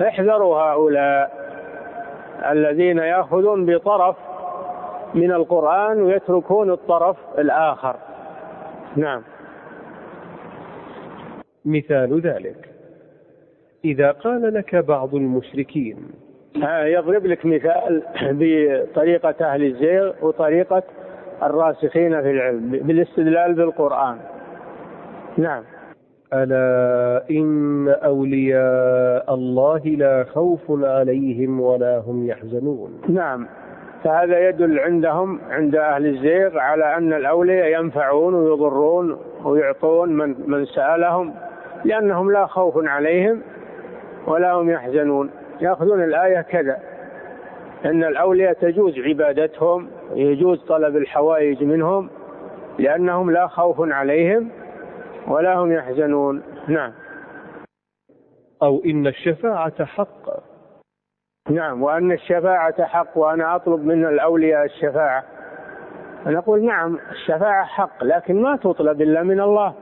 احذروا 0.00 0.56
هؤلاء 0.56 1.42
الذين 2.50 2.98
يأخذون 2.98 3.66
بطرف 3.66 4.16
من 5.14 5.32
القرآن 5.32 6.02
ويتركون 6.02 6.70
الطرف 6.70 7.16
الآخر. 7.38 7.96
نعم. 8.96 9.22
مثال 11.64 12.20
ذلك. 12.20 12.68
إذا 13.84 14.10
قال 14.10 14.54
لك 14.54 14.76
بعض 14.76 15.14
المشركين 15.14 15.96
يضرب 16.84 17.26
لك 17.26 17.46
مثال 17.46 18.02
بطريقة 18.22 19.34
أهل 19.40 19.64
الزيغ 19.64 20.12
وطريقة 20.22 20.82
الراسخين 21.42 22.22
في 22.22 22.30
العلم 22.30 22.70
بالاستدلال 22.70 23.54
بالقرآن. 23.54 24.18
نعم. 25.38 25.62
ألا 26.32 27.24
إن 27.30 27.88
أولياء 27.88 29.34
الله 29.34 29.78
لا 29.78 30.24
خوف 30.24 30.60
عليهم 30.70 31.60
ولا 31.60 31.98
هم 31.98 32.26
يحزنون. 32.26 33.00
نعم. 33.08 33.46
فهذا 34.04 34.48
يدل 34.48 34.78
عندهم 34.78 35.40
عند 35.50 35.76
أهل 35.76 36.06
الزيغ 36.06 36.58
على 36.58 36.96
أن 36.96 37.12
الأولياء 37.12 37.80
ينفعون 37.80 38.34
ويضرون 38.34 39.18
ويعطون 39.44 40.08
من, 40.08 40.34
من 40.46 40.64
سألهم 40.64 41.34
لأنهم 41.84 42.32
لا 42.32 42.46
خوف 42.46 42.74
عليهم 42.76 43.42
ولا 44.26 44.52
هم 44.52 44.70
يحزنون. 44.70 45.30
يأخذون 45.60 46.04
الآية 46.04 46.40
كذا 46.40 46.78
أن 47.84 48.04
الأولياء 48.04 48.52
تجوز 48.52 48.98
عبادتهم 48.98 49.88
يجوز 50.14 50.64
طلب 50.64 50.96
الحوائج 50.96 51.64
منهم 51.64 52.10
لأنهم 52.78 53.30
لا 53.30 53.46
خوف 53.46 53.76
عليهم 53.80 54.48
ولا 55.28 55.54
هم 55.54 55.72
يحزنون. 55.72 56.42
نعم. 56.68 56.92
أو 58.62 58.82
إن 58.86 59.06
الشفاعة 59.06 59.84
حق. 59.84 60.51
نعم 61.50 61.82
وأن 61.82 62.12
الشفاعة 62.12 62.84
حق 62.84 63.18
وأنا 63.18 63.56
أطلب 63.56 63.86
من 63.86 64.04
الأولياء 64.04 64.64
الشفاعة. 64.64 65.24
نقول 66.26 66.64
نعم 66.64 66.98
الشفاعة 67.10 67.64
حق 67.64 68.04
لكن 68.04 68.42
ما 68.42 68.56
تطلب 68.56 69.02
إلا 69.02 69.22
من 69.22 69.40
الله. 69.40 69.74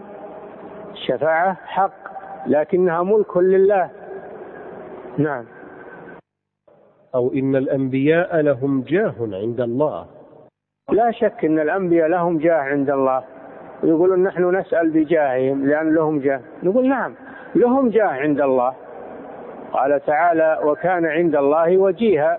الشفاعة 0.93 1.57
حق 1.67 1.93
لكنها 2.47 3.03
ملك 3.03 3.37
لله. 3.37 3.91
نعم. 5.19 5.45
أو 7.15 7.33
إن 7.33 7.57
الأنبياء 7.57 8.41
لهم 8.41 8.83
جاه 8.83 9.15
عند 9.21 9.61
الله. 9.61 10.07
لا 10.91 11.11
شك 11.11 11.45
أن 11.45 11.59
الأنبياء 11.59 12.09
لهم 12.09 12.39
جاه 12.39 12.61
عند 12.61 12.91
الله. 12.91 13.25
يقولون 13.83 14.23
نحن 14.23 14.57
نسأل 14.57 14.91
بجاههم 14.91 15.67
لأن 15.67 15.95
لهم 15.95 16.19
جاه. 16.21 16.41
نقول 16.63 16.89
نعم 16.89 17.15
لهم 17.55 17.89
جاه 17.91 18.09
عند 18.09 18.41
الله. 18.41 18.75
قال 19.73 20.01
تعالى 20.07 20.59
وكان 20.65 21.07
عند 21.07 21.37
الله 21.37 21.79
وجيها 21.79 22.39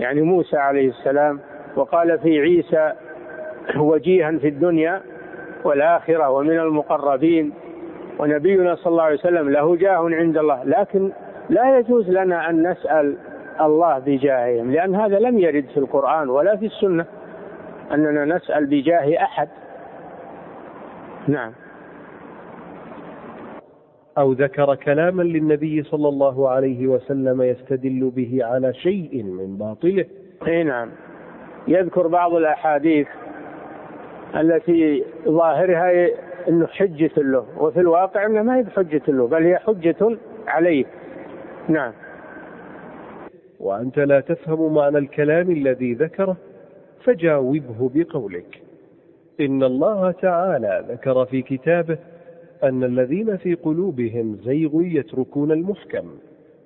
يعني 0.00 0.22
موسى 0.22 0.56
عليه 0.56 0.88
السلام 0.88 1.40
وقال 1.76 2.18
في 2.18 2.40
عيسى 2.40 2.92
وجيها 3.76 4.30
في 4.38 4.48
الدنيا 4.48 5.02
والآخرة 5.64 6.30
ومن 6.30 6.58
المقربين 6.58 7.52
ونبينا 8.18 8.74
صلى 8.74 8.90
الله 8.90 9.02
عليه 9.02 9.14
وسلم 9.18 9.50
له 9.50 9.76
جاه 9.76 10.08
عند 10.10 10.38
الله 10.38 10.64
لكن 10.64 11.12
لا 11.50 11.78
يجوز 11.78 12.10
لنا 12.10 12.50
أن 12.50 12.70
نسأل 12.70 13.16
الله 13.60 13.98
بجاههم 13.98 14.70
لأن 14.72 14.94
هذا 14.94 15.18
لم 15.18 15.38
يرد 15.38 15.64
في 15.74 15.76
القرآن 15.76 16.28
ولا 16.28 16.56
في 16.56 16.66
السنة 16.66 17.04
أننا 17.92 18.24
نسأل 18.36 18.66
بجاه 18.66 19.22
أحد. 19.22 19.48
نعم. 21.28 21.52
أو 24.18 24.32
ذكر 24.32 24.74
كلاما 24.74 25.22
للنبي 25.22 25.82
صلى 25.82 26.08
الله 26.08 26.48
عليه 26.48 26.86
وسلم 26.86 27.42
يستدل 27.42 28.10
به 28.16 28.38
على 28.44 28.74
شيء 28.74 29.22
من 29.22 29.56
باطله. 29.56 30.04
إي 30.46 30.62
نعم. 30.62 30.90
يذكر 31.68 32.06
بعض 32.06 32.34
الأحاديث 32.34 33.06
التي 34.36 35.04
ظاهرها 35.28 36.08
إنه 36.48 36.66
حجة 36.66 37.10
له 37.16 37.46
وفي 37.58 37.80
الواقع 37.80 38.26
انها 38.26 38.42
ما 38.42 38.56
هي 38.56 38.62
بحجة 38.62 39.02
له 39.08 39.26
بل 39.26 39.42
هي 39.44 39.58
حجة 39.58 40.18
عليه. 40.46 40.84
نعم. 41.68 41.92
وأنت 43.60 43.98
لا 43.98 44.20
تفهم 44.20 44.74
معنى 44.74 44.98
الكلام 44.98 45.50
الذي 45.50 45.94
ذكره 45.94 46.36
فجاوبه 47.04 47.90
بقولك. 47.94 48.62
إن 49.40 49.62
الله 49.62 50.10
تعالى 50.10 50.84
ذكر 50.88 51.24
في 51.24 51.42
كتابه 51.42 51.98
أن 52.64 52.84
الذين 52.84 53.36
في 53.36 53.54
قلوبهم 53.54 54.36
زيغ 54.44 54.70
يتركون 54.82 55.52
المحكم 55.52 56.04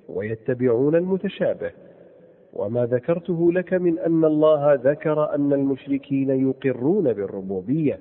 ويتبعون 0.08 0.94
المتشابه. 0.94 1.70
وما 2.52 2.86
ذكرته 2.86 3.52
لك 3.52 3.74
من 3.74 3.98
أن 3.98 4.24
الله 4.24 4.74
ذكر 4.74 5.34
أن 5.34 5.52
المشركين 5.52 6.30
يقرون 6.30 7.12
بالربوبية 7.12 7.98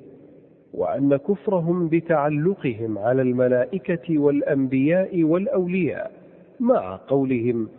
وأن 0.73 1.15
كفرهم 1.17 1.88
بتعلقهم 1.88 2.97
على 2.97 3.21
الملائكة 3.21 4.19
والأنبياء 4.19 5.23
والأولياء 5.23 6.12
مع 6.60 6.99
قولهم 7.08 7.69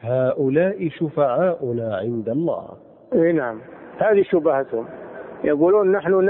هؤلاء 0.00 0.88
شفعاؤنا 0.88 1.96
عند 1.96 2.28
الله. 2.28 2.68
اي 3.14 3.32
نعم 3.32 3.58
هذه 3.98 4.22
شبهتهم. 4.22 4.84
يقولون 5.44 5.92
نحن 5.92 6.24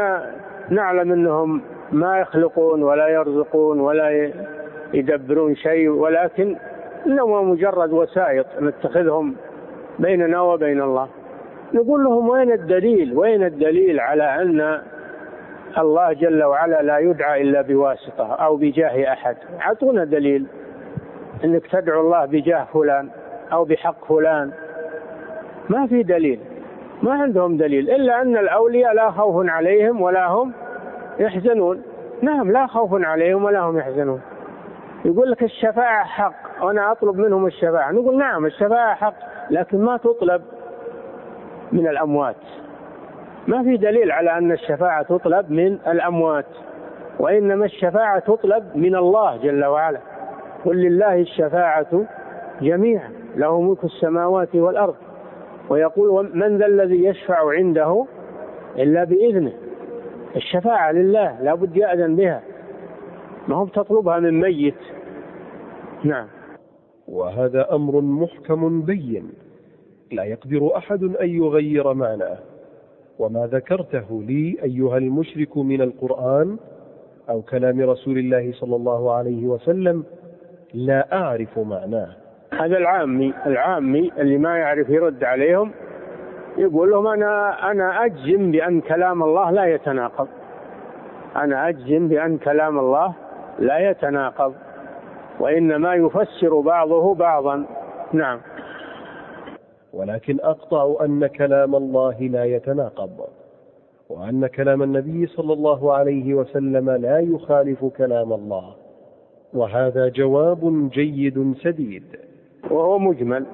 نعلم 0.70 1.12
أنهم 1.12 1.62
ما 1.92 2.18
يخلقون 2.18 2.82
ولا 2.82 3.08
يرزقون 3.08 3.80
ولا 3.80 4.30
يدبرون 4.94 5.56
شيء 5.56 5.88
ولكن 5.88 6.56
انهم 7.06 7.50
مجرد 7.50 7.92
وسائط 7.92 8.46
نتخذهم 8.60 9.36
بيننا 9.98 10.40
وبين 10.40 10.82
الله. 10.82 11.08
نقول 11.74 12.04
لهم 12.04 12.28
وين 12.28 12.52
الدليل؟ 12.52 13.18
وين 13.18 13.44
الدليل 13.44 14.00
على 14.00 14.42
أن 14.42 14.80
الله 15.78 16.12
جل 16.12 16.44
وعلا 16.44 16.82
لا 16.82 16.98
يدعى 16.98 17.42
إلا 17.42 17.62
بواسطة 17.62 18.34
أو 18.34 18.56
بجاه 18.56 19.12
أحد؟ 19.12 19.36
أعطونا 19.60 20.04
دليل 20.04 20.46
إنك 21.44 21.66
تدعو 21.66 22.00
الله 22.00 22.24
بجاه 22.24 22.66
فلان 22.72 23.08
أو 23.52 23.64
بحق 23.64 24.04
فلان. 24.04 24.50
ما 25.68 25.86
في 25.86 26.02
دليل 26.02 26.40
ما 27.02 27.12
عندهم 27.12 27.56
دليل 27.56 27.90
إلا 27.90 28.22
أن 28.22 28.36
الأولياء 28.36 28.94
لا 28.94 29.10
خوف 29.10 29.48
عليهم 29.48 30.00
ولا 30.00 30.26
هم 30.26 30.52
يحزنون. 31.20 31.82
نعم 32.22 32.52
لا 32.52 32.66
خوف 32.66 33.04
عليهم 33.04 33.44
ولا 33.44 33.60
هم 33.60 33.78
يحزنون. 33.78 34.20
يقول 35.04 35.30
لك 35.30 35.42
الشفاعة 35.42 36.04
حق 36.04 36.64
وأنا 36.64 36.92
أطلب 36.92 37.18
منهم 37.18 37.46
الشفاعة. 37.46 37.92
نقول 37.92 38.18
نعم 38.18 38.46
الشفاعة 38.46 38.94
حق 38.94 39.14
لكن 39.50 39.84
ما 39.84 39.96
تطلب 39.96 40.42
من 41.72 41.88
الأموات. 41.88 42.36
ما 43.48 43.62
في 43.62 43.76
دليل 43.76 44.10
على 44.12 44.38
أن 44.38 44.52
الشفاعة 44.52 45.02
تطلب 45.02 45.50
من 45.50 45.78
الأموات 45.86 46.46
وإنما 47.18 47.64
الشفاعة 47.64 48.18
تطلب 48.18 48.76
من 48.76 48.96
الله 48.96 49.36
جل 49.36 49.64
وعلا. 49.64 49.98
قل 50.64 50.76
لله 50.76 51.14
الشفاعة 51.14 52.04
جميعا 52.62 53.10
له 53.36 53.60
ملك 53.60 53.84
السماوات 53.84 54.54
والأرض. 54.54 54.96
ويقول 55.68 56.30
من 56.34 56.58
ذا 56.58 56.66
الذي 56.66 57.04
يشفع 57.04 57.50
عنده 57.50 58.06
إلا 58.78 59.04
بإذنه؟ 59.04 59.52
الشفاعة 60.36 60.92
لله 60.92 61.42
لا 61.42 61.54
بد 61.54 61.76
يأذن 61.76 62.16
بها. 62.16 62.42
ما 63.48 63.56
هو 63.56 63.66
تطلبها 63.66 64.18
من 64.18 64.40
ميت. 64.40 64.74
نعم. 66.04 66.26
وهذا 67.08 67.74
أمر 67.74 68.00
محكم 68.00 68.82
بين. 68.82 69.32
لا 70.12 70.24
يقدر 70.24 70.76
أحد 70.76 71.02
أن 71.02 71.28
يغير 71.28 71.94
معناه. 71.94 72.38
وما 73.18 73.46
ذكرته 73.46 74.22
لي 74.22 74.56
أيها 74.62 74.98
المشرك 74.98 75.56
من 75.56 75.82
القرآن 75.82 76.56
أو 77.30 77.42
كلام 77.42 77.80
رسول 77.80 78.18
الله 78.18 78.52
صلى 78.52 78.76
الله 78.76 79.12
عليه 79.12 79.46
وسلم 79.46 80.04
لا 80.74 81.12
أعرف 81.12 81.58
معناه. 81.58 82.16
هذا 82.52 82.78
العامي 82.78 83.34
العامي 83.46 84.12
اللي 84.18 84.38
ما 84.38 84.58
يعرف 84.58 84.90
يرد 84.90 85.24
عليهم 85.24 85.70
يقول 86.56 86.90
لهم 86.90 87.06
أنا 87.06 87.70
أنا 87.70 88.04
أجزم 88.04 88.50
بأن 88.50 88.80
كلام 88.80 89.22
الله 89.22 89.50
لا 89.50 89.64
يتناقض. 89.64 90.28
أنا 91.36 91.68
أجزم 91.68 92.08
بأن 92.08 92.38
كلام 92.38 92.78
الله 92.78 93.14
لا 93.58 93.90
يتناقض. 93.90 94.54
وإنما 95.40 95.94
يفسر 95.94 96.60
بعضه 96.60 97.14
بعضا. 97.14 97.66
نعم. 98.12 98.40
ولكن 99.92 100.38
أقطع 100.42 100.94
أن 101.04 101.26
كلام 101.26 101.74
الله 101.74 102.18
لا 102.20 102.44
يتناقض. 102.44 103.20
وأن 104.08 104.46
كلام 104.46 104.82
النبي 104.82 105.26
صلى 105.26 105.52
الله 105.52 105.92
عليه 105.94 106.34
وسلم 106.34 106.90
لا 106.90 107.18
يخالف 107.18 107.84
كلام 107.84 108.32
الله. 108.32 108.74
وهذا 109.54 110.08
جواب 110.08 110.90
جيد 110.92 111.54
سديد 111.62 112.04
وهو 112.70 112.98
مجمل. 112.98 113.46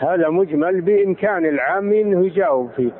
هذا 0.00 0.28
مجمل 0.28 0.80
بإمكان 0.80 1.46
العام 1.46 1.92
أنه 1.92 2.26
يجاوب 2.26 2.70
فيه. 2.76 2.90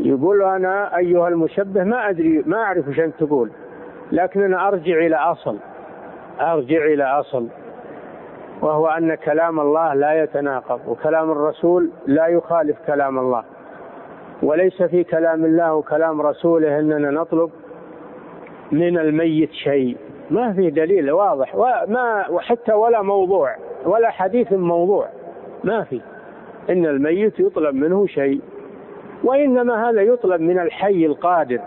يقول 0.00 0.42
أنا 0.42 0.96
أيها 0.96 1.28
المشبه 1.28 1.84
ما 1.84 2.08
أدري 2.08 2.42
ما 2.46 2.56
أعرف 2.56 2.88
وش 2.88 3.00
أنت 3.00 3.14
تقول 3.24 3.50
لكن 4.12 4.42
أنا 4.42 4.68
أرجع 4.68 4.98
إلى 4.98 5.16
أصل 5.16 5.56
أرجع 6.40 6.84
إلى 6.84 7.04
أصل 7.04 7.48
وهو 8.60 8.86
أن 8.86 9.14
كلام 9.14 9.60
الله 9.60 9.94
لا 9.94 10.22
يتناقض 10.22 10.80
وكلام 10.88 11.30
الرسول 11.30 11.90
لا 12.06 12.26
يخالف 12.26 12.76
كلام 12.86 13.18
الله. 13.18 13.44
وليس 14.42 14.82
في 14.82 15.04
كلام 15.04 15.44
الله 15.44 15.74
وكلام 15.74 16.22
رسوله 16.22 16.78
أننا 16.78 17.10
نطلب 17.10 17.50
من 18.72 18.98
الميت 18.98 19.52
شيء. 19.52 19.96
ما 20.30 20.52
في 20.52 20.70
دليل 20.70 21.10
واضح 21.10 21.54
وما 21.54 22.28
وحتى 22.30 22.72
ولا 22.72 23.02
موضوع 23.02 23.56
ولا 23.84 24.10
حديث 24.10 24.52
موضوع. 24.52 25.08
ما 25.64 25.84
في. 25.84 26.00
إن 26.70 26.86
الميت 26.86 27.40
يطلب 27.40 27.74
منه 27.74 28.06
شيء 28.06 28.40
وإنما 29.24 29.90
هذا 29.90 30.02
يطلب 30.02 30.40
من 30.40 30.58
الحي 30.58 31.06
القادر. 31.06 31.60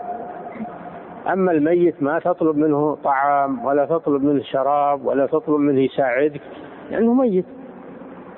أما 1.32 1.52
الميت 1.52 2.02
ما 2.02 2.18
تطلب 2.18 2.56
منه 2.56 2.94
طعام 3.04 3.64
ولا 3.64 3.86
تطلب 3.86 4.24
منه 4.24 4.42
شراب 4.42 5.06
ولا 5.06 5.26
تطلب 5.26 5.60
منه 5.60 5.80
يساعدك 5.80 6.40
لأنه 6.90 7.14
ميت. 7.14 7.44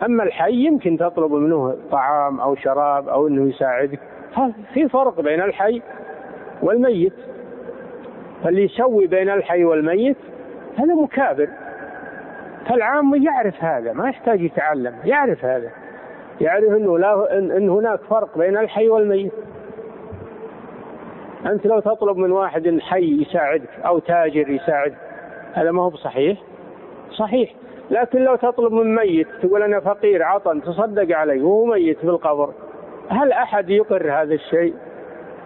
أما 0.02 0.22
الحي 0.22 0.52
يمكن 0.52 0.98
تطلب 0.98 1.32
منه 1.32 1.76
طعام 1.90 2.40
أو 2.40 2.54
شراب 2.54 3.08
أو 3.08 3.28
أنه 3.28 3.48
يساعدك. 3.48 4.00
في 4.74 4.88
فرق 4.88 5.20
بين 5.20 5.42
الحي 5.42 5.82
والميت. 6.62 7.12
فاللي 8.44 8.64
يسوي 8.64 9.06
بين 9.06 9.30
الحي 9.30 9.64
والميت 9.64 10.16
هذا 10.76 10.94
مكابر. 10.94 11.48
فالعام 12.70 13.14
يعرف 13.22 13.64
هذا 13.64 13.92
ما 13.92 14.08
يحتاج 14.08 14.40
يتعلم 14.40 14.94
يعرف 15.04 15.44
هذا. 15.44 15.70
يعرف 16.40 16.72
إنه 16.72 16.98
لا 16.98 17.38
إن 17.38 17.68
هناك 17.68 18.00
فرق 18.00 18.38
بين 18.38 18.56
الحي 18.56 18.88
والميت. 18.88 19.32
أنت 21.46 21.66
لو 21.66 21.80
تطلب 21.80 22.16
من 22.16 22.32
واحد 22.32 22.78
حي 22.80 23.22
يساعدك 23.22 23.68
أو 23.86 23.98
تاجر 23.98 24.50
يساعدك 24.50 24.96
هذا 25.52 25.70
ما 25.70 25.82
هو 25.82 25.90
بصحيح؟ 25.90 26.38
صحيح. 27.10 27.54
لكن 27.90 28.24
لو 28.24 28.36
تطلب 28.36 28.72
من 28.72 28.94
ميت 28.94 29.26
تقول 29.42 29.62
أنا 29.62 29.80
فقير 29.80 30.22
عطن 30.22 30.62
تصدق 30.62 31.16
علي 31.16 31.42
وهو 31.42 31.64
ميت 31.64 31.98
في 31.98 32.04
القبر 32.04 32.52
هل 33.08 33.32
أحد 33.32 33.70
يقر 33.70 34.12
هذا 34.12 34.34
الشيء؟ 34.34 34.74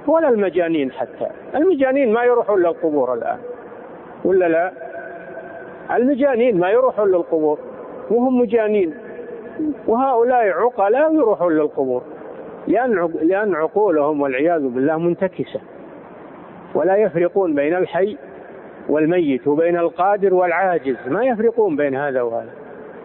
ولا 0.06 0.28
المجانين 0.28 0.92
حتى. 0.92 1.30
المجانين 1.54 2.12
ما 2.12 2.24
يروحون 2.24 2.60
للقبور 2.60 3.14
الآن. 3.14 3.38
ولا 4.24 4.48
لا؟ 4.48 4.72
المجانين 5.92 6.60
ما 6.60 6.70
يروحون 6.70 7.08
للقبور 7.08 7.58
وهم 8.10 8.38
مجانين. 8.40 8.94
وهؤلاء 9.86 10.48
عقلاء 10.48 11.14
يروحون 11.14 11.52
للقبور 11.52 12.02
لأن 13.22 13.54
عقولهم 13.54 14.20
والعياذ 14.20 14.68
بالله 14.68 14.98
منتكسة. 14.98 15.60
ولا 16.74 16.96
يفرقون 16.96 17.54
بين 17.54 17.74
الحي 17.76 18.16
والميت 18.88 19.46
وبين 19.48 19.76
القادر 19.76 20.34
والعاجز 20.34 20.96
ما 21.06 21.24
يفرقون 21.24 21.76
بين 21.76 21.96
هذا 21.96 22.22
وهذا. 22.22 22.50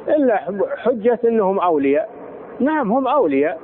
إلا 0.08 0.38
حجة 0.78 1.20
أنهم 1.26 1.60
أولياء. 1.60 2.10
نعم 2.60 2.92
هم 2.92 3.08
أولياء. 3.08 3.60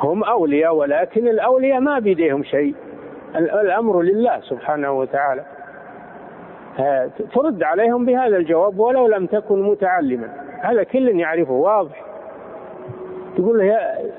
هم 0.00 0.24
أولياء 0.24 0.74
ولكن 0.74 1.28
الأولياء 1.28 1.80
ما 1.80 1.98
بيديهم 1.98 2.42
شيء. 2.42 2.74
الأمر 3.36 4.02
لله 4.02 4.40
سبحانه 4.40 4.92
وتعالى. 4.92 5.44
ترد 7.34 7.62
عليهم 7.62 8.04
بهذا 8.04 8.36
الجواب 8.36 8.78
ولو 8.78 9.06
لم 9.06 9.26
تكن 9.26 9.62
متعلما. 9.62 10.28
هذا 10.60 10.82
كل 10.82 11.20
يعرفه 11.20 11.52
واضح. 11.52 12.04
تقول 13.36 13.58
له 13.58 13.64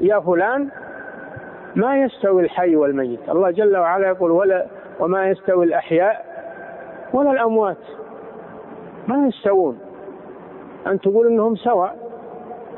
يا 0.02 0.20
فلان 0.20 0.70
ما 1.76 2.04
يستوي 2.04 2.44
الحي 2.44 2.76
والميت؟ 2.76 3.20
الله 3.30 3.52
جل 3.52 3.78
وعلا 3.78 4.08
يقول 4.08 4.32
ولا 4.32 4.66
وما 5.00 5.30
يستوي 5.30 5.66
الأحياء 5.66 6.26
ولا 7.14 7.32
الأموات. 7.32 7.78
ما 9.08 9.28
يستوون. 9.28 9.80
أن 10.88 11.00
تقول 11.00 11.28
أنهم 11.28 11.56
سواء. 11.56 11.96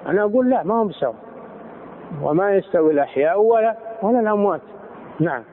أنا 0.08 0.22
أقول 0.22 0.50
لا 0.50 0.64
ما 0.64 0.82
هم 0.82 0.92
سواء. 0.92 1.16
وما 2.24 2.56
يستوي 2.56 2.92
الأحياء 2.92 3.42
ولا 3.42 3.76
ولا 4.02 4.20
الأموات. 4.20 4.62
نعم. 5.20 5.44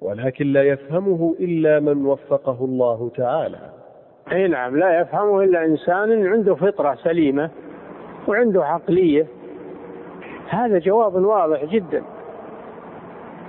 ولكن 0.00 0.46
لا 0.46 0.62
يفهمه 0.62 1.34
إلا 1.40 1.80
من 1.80 2.06
وفقه 2.06 2.64
الله 2.64 3.10
تعالى. 3.16 3.58
أي 4.32 4.48
نعم 4.48 4.76
لا 4.76 5.00
يفهمه 5.00 5.42
إلا 5.42 5.64
إنسان 5.64 6.26
عنده 6.26 6.54
فطرة 6.54 6.94
سليمة 6.94 7.50
وعنده 8.28 8.64
عقلية. 8.64 9.26
هذا 10.48 10.78
جواب 10.78 11.14
واضح 11.14 11.64
جدا. 11.64 12.02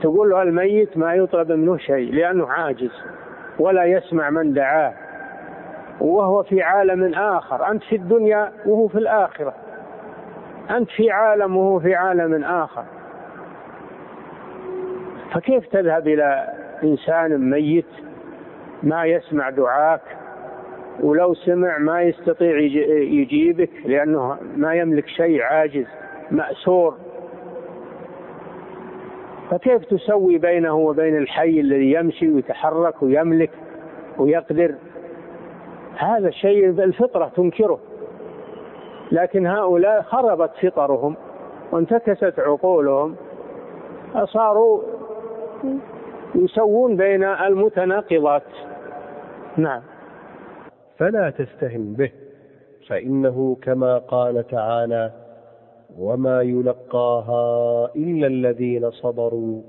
تقول 0.01 0.29
له 0.29 0.41
الميت 0.41 0.97
ما 0.97 1.15
يطلب 1.15 1.51
منه 1.51 1.77
شيء 1.77 2.13
لأنه 2.13 2.47
عاجز 2.47 2.91
ولا 3.59 3.85
يسمع 3.85 4.29
من 4.29 4.53
دعاه 4.53 4.93
وهو 6.01 6.43
في 6.43 6.61
عالم 6.61 7.13
آخر. 7.13 7.71
أنت 7.71 7.83
في 7.83 7.95
الدنيا 7.95 8.51
وهو 8.65 8.87
في 8.87 8.97
الآخرة. 8.97 9.53
أنت 10.69 10.89
في 10.89 11.11
عالم 11.11 11.57
وهو 11.57 11.79
في 11.79 11.95
عالم 11.95 12.43
آخر. 12.43 12.83
فكيف 15.33 15.67
تذهب 15.67 16.07
إلى 16.07 16.47
إنسان 16.83 17.49
ميت 17.49 17.85
ما 18.83 19.05
يسمع 19.05 19.49
دعاك 19.49 20.01
ولو 20.99 21.33
سمع 21.33 21.77
ما 21.77 22.01
يستطيع 22.01 22.57
يجيبك 23.01 23.69
لأنه 23.85 24.37
ما 24.55 24.75
يملك 24.75 25.07
شيء 25.07 25.41
عاجز 25.41 25.85
مأسور. 26.31 26.97
فكيف 29.51 29.85
تسوي 29.85 30.37
بينه 30.37 30.73
وبين 30.73 31.17
الحي 31.17 31.59
الذي 31.59 31.91
يمشي 31.91 32.29
ويتحرك 32.29 33.03
ويملك 33.03 33.51
ويقدر؟ 34.17 34.75
هذا 35.97 36.27
الشيء 36.27 36.69
الفطرة 36.69 37.31
تنكره. 37.35 37.79
لكن 39.11 39.47
هؤلاء 39.47 40.01
خربت 40.01 40.51
فطرهم 40.61 41.15
وانتكست 41.71 42.39
عقولهم 42.39 43.15
صاروا 44.25 44.81
يسوون 46.35 46.95
بين 46.95 47.23
المتناقضات. 47.23 48.43
نعم. 49.57 49.81
فلا 50.97 51.29
تستهن 51.29 51.93
به. 51.93 52.11
فإنه 52.89 53.57
كما 53.61 53.97
قال 53.97 54.47
تعالى 54.47 55.11
وما 55.99 56.41
يلقاها 56.41 57.85
إلا 57.95 58.27
الذين 58.27 58.91
صبروا 58.91 59.61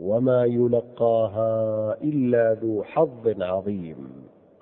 وما 0.00 0.44
يلقاها 0.44 1.96
إلا 2.02 2.56
ذو 2.62 2.84
حظ 2.84 3.42
عظيم. 3.42 3.96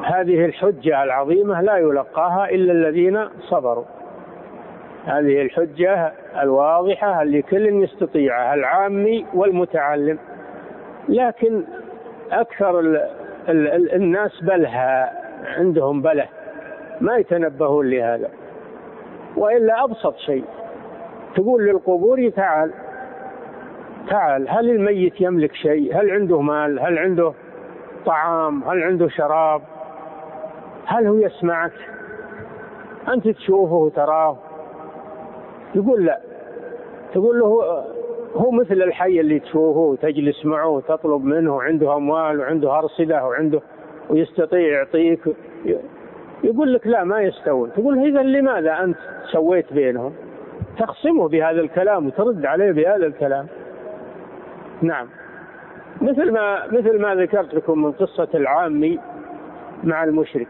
هذه 0.01 0.45
الحجة 0.45 1.03
العظيمة 1.03 1.61
لا 1.61 1.77
يلقاها 1.77 2.51
إلا 2.51 2.73
الذين 2.73 3.29
صبروا. 3.41 3.85
هذه 5.05 5.43
الحجة 5.43 6.13
الواضحة 6.43 7.23
اللي 7.23 7.43
كل 7.43 7.83
يستطيعها 7.83 8.55
العامي 8.55 9.27
والمتعلم. 9.35 10.19
لكن 11.09 11.65
أكثر 12.33 12.81
ال 12.81 12.97
ال 13.49 13.95
الناس 13.95 14.45
بلها 14.45 15.13
عندهم 15.59 16.03
بله 16.03 16.29
ما 17.01 17.17
يتنبهون 17.17 17.91
لهذا. 17.91 18.31
وإلا 19.37 19.85
أبسط 19.85 20.17
شيء 20.17 20.45
تقول 21.35 21.67
للقبور 21.67 22.29
تعال 22.29 22.73
تعال 24.11 24.49
هل 24.49 24.71
الميت 24.71 25.21
يملك 25.21 25.55
شيء؟ 25.55 26.01
هل 26.01 26.11
عنده 26.11 26.41
مال؟ 26.41 26.81
هل 26.81 26.99
عنده 26.99 27.33
طعام؟ 28.07 28.65
هل 28.65 28.83
عنده 28.83 29.09
شراب؟ 29.09 29.63
هل 30.87 31.07
هو 31.07 31.15
يسمعك؟ 31.15 31.73
أنت 33.09 33.29
تشوفه 33.29 33.75
وتراه. 33.75 34.39
يقول 35.75 36.05
لا. 36.05 36.21
تقول 37.15 37.41
له 37.41 37.85
هو 38.35 38.51
مثل 38.51 38.83
الحي 38.83 39.21
اللي 39.21 39.39
تشوفه 39.39 39.81
وتجلس 39.81 40.45
معه 40.47 40.69
وتطلب 40.69 41.25
منه 41.25 41.57
وعنده 41.57 41.97
أموال 41.97 42.41
وعنده 42.41 42.79
أرصدة 42.79 43.25
وعنده 43.27 43.61
ويستطيع 44.11 44.61
يعطيك. 44.61 45.21
يقول 46.45 46.73
لك 46.73 46.87
لا 46.87 47.05
ما 47.05 47.21
يستوون. 47.21 47.73
تقول 47.73 47.99
إذا 47.99 48.23
لماذا 48.23 48.85
أنت 48.85 48.97
سويت 49.33 49.73
بينهم؟ 49.73 50.13
تخصمه 50.79 51.29
بهذا 51.29 51.61
الكلام 51.61 52.07
وترد 52.07 52.47
عليه 52.47 52.73
بهذا 52.73 53.07
الكلام. 53.07 53.47
نعم. 54.83 55.07
مثل 56.01 56.33
ما 56.33 56.67
مثل 56.67 57.01
ما 57.01 57.15
ذكرت 57.15 57.55
لكم 57.55 57.83
من 57.83 57.93
قصة 57.93 58.29
العامي 58.35 58.99
مع 59.85 60.05
المشرك. 60.05 60.49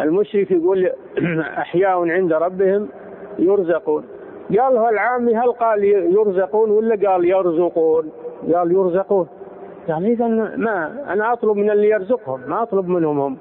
المشرك 0.00 0.50
يقول 0.50 0.90
أحياء 1.64 2.10
عند 2.10 2.32
ربهم 2.32 2.88
يرزقون. 3.38 4.04
قال 4.58 4.76
العامي 4.76 5.36
هل 5.36 5.52
قال 5.52 5.84
يرزقون 5.84 6.70
ولا 6.70 7.10
قال 7.10 7.24
يرزقون؟ 7.24 8.10
قال 8.54 8.72
يرزقون. 8.72 9.28
قال 9.88 10.06
إذا 10.06 10.26
ما 10.56 11.04
أنا 11.12 11.32
أطلب 11.32 11.56
من 11.56 11.70
اللي 11.70 11.88
يرزقهم 11.88 12.40
ما 12.46 12.62
أطلب 12.62 12.88
منهم 12.88 13.20
هم. 13.20 13.36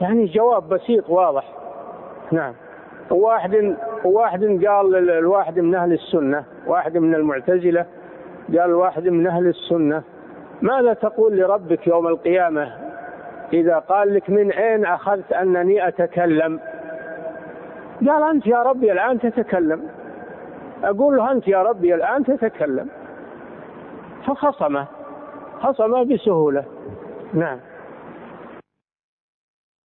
يعني 0.00 0.24
جواب 0.24 0.68
بسيط 0.68 1.10
واضح. 1.10 1.52
نعم. 2.32 2.54
وواحد 3.10 3.76
وواحد 4.04 4.44
قال 4.44 5.10
الواحد 5.10 5.58
من 5.58 5.74
أهل 5.74 5.92
السنة 5.92 6.44
واحد 6.66 6.96
من 6.98 7.14
المعتزلة 7.14 7.86
قال 8.58 8.72
واحد 8.74 9.08
من 9.08 9.26
أهل 9.26 9.46
السنة 9.46 10.02
ماذا 10.62 10.92
تقول 10.92 11.36
لربك 11.36 11.86
يوم 11.86 12.06
القيامة 12.06 12.72
إذا 13.52 13.78
قال 13.78 14.14
لك 14.14 14.30
من 14.30 14.52
أين 14.52 14.84
أخذت 14.84 15.32
أنني 15.32 15.88
أتكلم؟ 15.88 16.60
قال 18.00 18.22
أنت 18.22 18.46
يا 18.46 18.62
ربي 18.62 18.92
الآن 18.92 19.20
تتكلم. 19.20 19.82
أقول 20.84 21.16
له 21.16 21.32
أنت 21.32 21.48
يا 21.48 21.62
ربي 21.62 21.94
الآن 21.94 22.24
تتكلم. 22.24 22.88
فخصمه. 24.26 24.86
خصمه 25.60 26.04
بسهولة. 26.04 26.64
نعم. 27.34 27.58